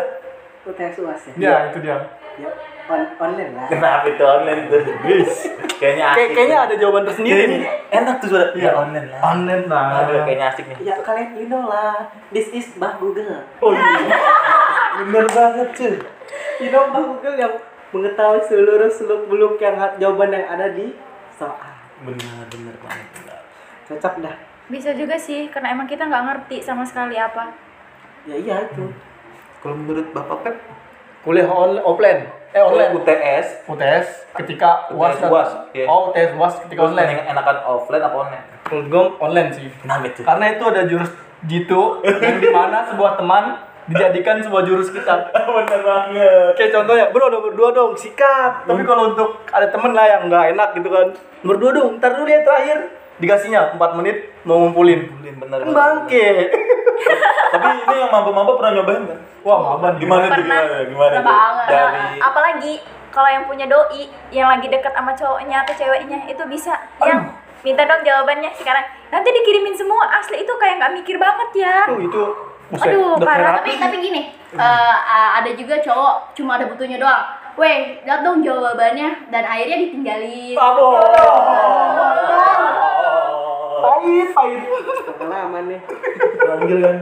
UTS 0.65 0.99
UAS 0.99 1.23
ya 1.29 1.35
Ya, 1.37 1.55
itu 1.69 1.79
dia. 1.79 1.95
ya 2.37 2.51
on 2.87 3.03
online 3.17 3.55
lah 3.55 3.67
Kenapa 3.67 4.03
itu 4.05 4.19
online 4.21 4.67
tuh? 4.67 4.83
Bis. 5.01 5.47
Kayaknya 5.77 6.05
asik. 6.07 6.17
Kayak 6.17 6.31
kayaknya 6.33 6.59
ada 6.61 6.75
jawaban 6.77 7.05
tersendiri 7.05 7.43
nih. 7.49 7.61
enak 7.93 8.15
tuh 8.19 8.29
suara. 8.29 8.51
Iya. 8.51 8.65
Ya 8.65 8.73
online 8.75 9.07
lah. 9.09 9.21
Online 9.25 9.65
lah. 9.65 9.87
Aduh, 10.01 10.21
kayaknya 10.23 10.47
asik 10.49 10.65
nih. 10.67 10.79
ya 10.83 10.95
kalian 11.01 11.29
you 11.35 11.47
know 11.47 11.63
lah 11.65 11.99
this 12.31 12.51
is 12.51 12.67
Mbah 12.75 12.99
Google 12.99 13.43
Oh 13.61 13.71
iya. 13.71 14.11
Bener 15.01 15.27
banget 15.29 15.69
cuy. 15.73 15.95
you 16.59 16.69
know 16.69 16.83
Mbah 16.87 17.03
Google 17.05 17.37
yang 17.37 17.55
mengetahui 17.89 18.43
seluruh 18.43 18.89
seluk 18.89 19.27
beluk 19.27 19.57
yang 19.57 19.79
jawaban 19.97 20.31
yang 20.31 20.47
ada 20.49 20.67
di 20.69 20.95
soal 21.33 21.55
Bener 22.01 22.43
bener 22.49 22.75
banget. 22.77 23.07
bener. 23.15 23.39
cocok 23.87 24.15
dah 24.21 24.37
Bisa 24.67 24.91
juga 24.99 25.15
sih, 25.15 25.47
karena 25.47 25.75
emang 25.75 25.87
kita 25.87 26.07
nggak 26.11 26.25
ngerti 26.27 26.59
sama 26.59 26.83
sekali 26.83 27.15
apa. 27.15 27.55
ya 28.27 28.35
iya 28.35 28.67
itu 28.67 28.91
Kalau 29.63 29.79
menurut 29.79 30.11
Bapak 30.11 30.39
Pep, 30.43 30.57
Kuliah 31.23 31.47
on, 31.47 31.79
offline. 31.83 32.27
Eh, 32.55 32.63
online. 32.63 32.95
UTS 32.99 33.67
UTS 33.67 34.07
ketika 34.39 34.91
UAS. 34.95 35.19
UTS 35.19 35.31
UAS, 35.31 35.51
iya. 35.75 35.87
Oh, 35.91 36.11
UTS 36.11 36.33
UAS 36.39 36.55
ketika 36.67 36.81
online. 36.87 37.07
Mendingan 37.07 37.27
enakan 37.35 37.57
offline 37.67 38.05
apa 38.07 38.17
online? 38.17 38.47
Menurut 38.71 38.87
gue 38.91 39.05
online 39.23 39.51
sih. 39.55 39.67
Kenapa 39.83 40.05
itu? 40.07 40.21
Karena 40.23 40.45
itu 40.55 40.65
ada 40.67 40.83
jurus 40.87 41.11
jitu 41.47 41.83
yang 42.03 42.39
di 42.43 42.51
mana 42.51 42.79
sebuah 42.91 43.13
teman 43.19 43.45
dijadikan 43.87 44.43
sebuah 44.43 44.63
jurus 44.67 44.91
kita. 44.91 45.31
Bener 45.59 45.81
banget. 45.83 46.51
Kayak 46.59 46.71
contohnya, 46.83 47.07
bro 47.15 47.27
udah 47.31 47.43
berdua 47.43 47.69
dong, 47.71 47.93
sikat. 47.95 48.67
Tapi 48.67 48.83
kalau 48.83 49.15
untuk 49.15 49.47
ada 49.51 49.67
temen 49.71 49.95
lah 49.95 50.07
yang 50.07 50.23
nggak 50.27 50.45
enak 50.55 50.69
gitu 50.75 50.89
kan, 50.91 51.07
berdua 51.47 51.71
dong, 51.71 52.03
ntar 52.03 52.19
dulu 52.19 52.27
ya 52.27 52.43
terakhir. 52.43 52.96
Dikasihnya 53.17 53.75
4 53.75 53.99
menit 53.99 54.17
mau 54.43 54.61
ngumpulin. 54.61 55.01
Bener 55.23 55.61
Kan 55.63 55.69
banget. 55.69 55.75
bangke. 55.75 56.29
Tapi 57.53 57.67
ini 57.79 57.95
yang 57.97 58.11
mampu-mampu 58.11 58.57
pernah 58.57 58.73
nyobain 58.75 59.05
kan? 59.05 59.19
Wah, 59.41 59.59
maban 59.75 59.95
Gimana 59.97 60.27
tuh 60.27 60.43
gimana? 60.43 60.77
Gimana 60.85 61.15
tuh? 61.15 61.25
banget. 61.25 61.67
Dari 61.69 62.19
Apalagi 62.19 62.73
kalau 63.09 63.31
yang 63.31 63.45
punya 63.45 63.65
doi 63.65 64.03
yang 64.29 64.45
lagi 64.47 64.67
deket 64.67 64.93
sama 64.93 65.13
cowoknya 65.13 65.65
atau 65.65 65.75
ceweknya 65.75 66.29
itu 66.29 66.43
bisa 66.45 66.77
yang 67.01 67.33
minta 67.63 67.83
dong 67.83 68.05
jawabannya 68.05 68.53
sekarang 68.53 68.85
nanti 69.09 69.29
dikirimin 69.33 69.73
semua 69.73 70.05
asli 70.13 70.45
itu 70.45 70.53
kayak 70.53 70.77
nggak 70.77 70.93
mikir 70.95 71.17
banget 71.17 71.49
ya 71.57 71.89
Tuh 71.89 71.97
itu 71.99 72.23
buset, 72.69 72.93
Aduh, 72.93 73.17
parah. 73.17 73.57
tapi 73.57 73.73
tapi 73.75 73.97
gini 73.99 74.23
eh, 74.53 74.61
uh, 74.61 75.29
ada 75.33 75.49
juga 75.51 75.81
cowok 75.81 76.37
cuma 76.37 76.61
ada 76.61 76.69
butuhnya 76.69 77.01
doang 77.01 77.25
weh 77.57 78.05
lihat 78.05 78.21
dong 78.21 78.45
jawabannya 78.45 79.33
dan 79.33 79.43
akhirnya 79.43 79.77
ditinggalin 79.81 80.55
Abo. 80.55 81.01
Pahit, 83.87 84.29
pahit. 84.33 84.61
pengalaman 85.17 85.65
nih 85.67 85.81
Panggil 86.37 86.79
kan. 86.79 86.97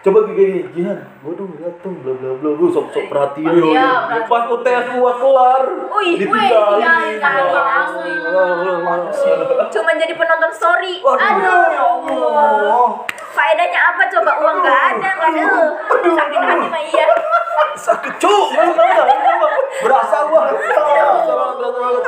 Coba 0.00 0.18
gini, 0.28 0.68
Jihan, 0.70 1.00
gua 1.24 1.32
dong 1.32 1.56
lihat 1.56 1.80
tuh 1.80 1.96
bla 1.96 2.12
bla 2.12 2.36
bla, 2.36 2.50
lu 2.52 2.68
sok 2.68 2.92
sok 2.92 3.08
perhatian. 3.08 3.50
Iya, 3.50 3.88
perhatian. 4.04 4.28
Pas 4.28 4.44
UTS 4.46 4.86
UAS 4.94 5.16
kelar. 5.16 5.62
Ditinggalin 6.14 7.16
Ditinggalin. 7.16 8.04
cuma 9.70 9.90
jadi 9.94 10.12
penonton 10.12 10.52
story 10.52 11.00
Aduh, 11.00 11.64
ya 11.66 11.82
Allah. 11.82 12.88
faedahnya 13.32 13.80
apa 13.82 14.02
coba 14.06 14.32
uang 14.36 14.56
nggak 14.60 14.78
ada 14.92 15.10
nggak 15.10 15.30
ada 15.32 15.44
sakit 16.04 16.40
hati 16.40 16.66
mah 16.68 16.82
iya 16.84 17.04
Sakit 17.74 18.14
cuk. 18.16 18.46
Berasa 19.82 20.30
gua. 20.30 20.54
Berasa 20.54 21.32
banget, 21.34 21.56
berasa 21.58 21.74
banget. 21.74 22.02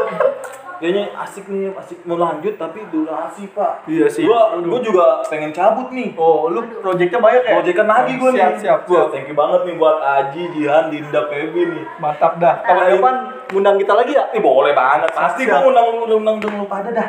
Kayaknya 0.77 1.05
asik 1.17 1.45
nih, 1.49 1.73
asik 1.73 1.99
mau 2.05 2.21
lanjut 2.21 2.55
tapi 2.61 2.85
durasi 2.93 3.49
pak. 3.57 3.89
Iya 3.89 4.07
sih. 4.13 4.29
Gua, 4.29 4.61
gua 4.61 4.81
juga 4.85 5.25
pengen 5.25 5.51
cabut 5.51 5.89
nih. 5.93 6.13
Oh, 6.17 6.53
lu 6.53 6.61
proyeknya 6.81 7.19
banyak 7.19 7.43
ya? 7.49 7.55
Proyekan 7.61 7.89
lagi 7.89 8.13
gua 8.21 8.31
nih. 8.33 8.41
Siap, 8.45 8.55
siap, 8.61 8.81
siap. 8.85 9.07
thank 9.13 9.29
you 9.29 9.37
banget 9.37 9.61
nih 9.65 9.75
buat 9.81 9.99
Aji, 10.01 10.43
Jihan, 10.53 10.85
Dinda, 10.93 11.21
Feby 11.33 11.63
nih. 11.73 11.85
Mantap 11.97 12.37
dah. 12.37 12.61
Tahun 12.61 12.81
Lain. 12.83 12.93
depan 13.01 13.15
ngundang 13.53 13.77
kita 13.79 13.93
lagi 13.95 14.13
ya? 14.13 14.25
Ih 14.35 14.43
boleh 14.43 14.73
banget, 14.75 15.11
pasti 15.15 15.43
Siap. 15.47 15.63
gua 15.63 15.71
undang 15.71 15.87
undang 15.97 16.19
undang 16.21 16.37
undang 16.43 16.53
lu 16.61 16.67
pada 16.67 16.91
dah. 16.93 17.09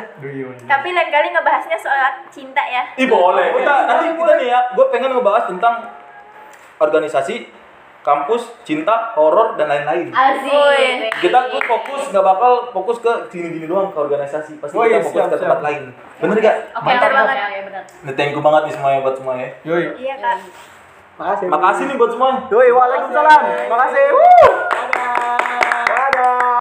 tapi 0.68 0.88
lain 0.94 1.10
kali 1.10 1.28
ngebahasnya 1.34 1.78
soal 1.80 2.12
cinta 2.30 2.62
ya 2.62 2.82
Ih 2.94 3.08
boleh. 3.10 3.58
Kita 3.58 3.74
nanti 3.88 4.06
kita 4.14 4.32
nih 4.38 4.48
ya, 4.50 4.60
gue 4.72 4.86
pengen 4.92 5.10
ngebahas 5.18 5.44
tentang 5.50 5.74
organisasi, 6.78 7.50
kampus, 8.00 8.42
cinta, 8.62 9.12
horor 9.12 9.54
dan 9.54 9.68
lain-lain. 9.68 10.08
asik. 10.08 11.12
Kita 11.18 11.38
tuh 11.48 11.60
fokus 11.60 12.08
nggak 12.08 12.24
bakal 12.24 12.52
fokus 12.70 12.96
ke 12.98 13.12
gini-gini 13.28 13.64
doang 13.64 13.88
ke 13.88 13.98
organisasi, 13.98 14.56
pasti 14.56 14.72
Oh, 14.72 14.82
iya, 14.82 14.96
kita 14.96 15.04
fokus 15.04 15.18
siap, 15.18 15.28
ke 15.28 15.36
tempat 15.38 15.58
siap. 15.58 15.66
lain. 15.66 15.82
Bener 16.18 16.36
gak? 16.38 16.56
oke 16.72 16.84
Mantap 16.84 17.04
oke 17.04 17.14
banget. 17.14 17.28
oke 17.28 17.44
oke, 17.44 17.58
benar 17.64 17.82
Nah, 18.00 18.12
thank 18.14 18.30
you 18.32 18.40
banget 18.40 18.62
nih 18.64 18.72
semuanya 18.72 18.98
buat 19.00 19.16
semuanya. 19.16 19.48
Yoi. 19.62 19.84
iya 19.96 20.14
kak 20.16 20.38
makasih 21.18 21.46
Makasih 21.48 21.84
nih 21.84 21.96
buat 21.96 22.10
semuanya. 22.10 22.38
Yoi, 22.48 22.70
waalaikumsalam. 22.70 23.42
Makasih. 23.66 24.04
Wuh. 24.08 25.67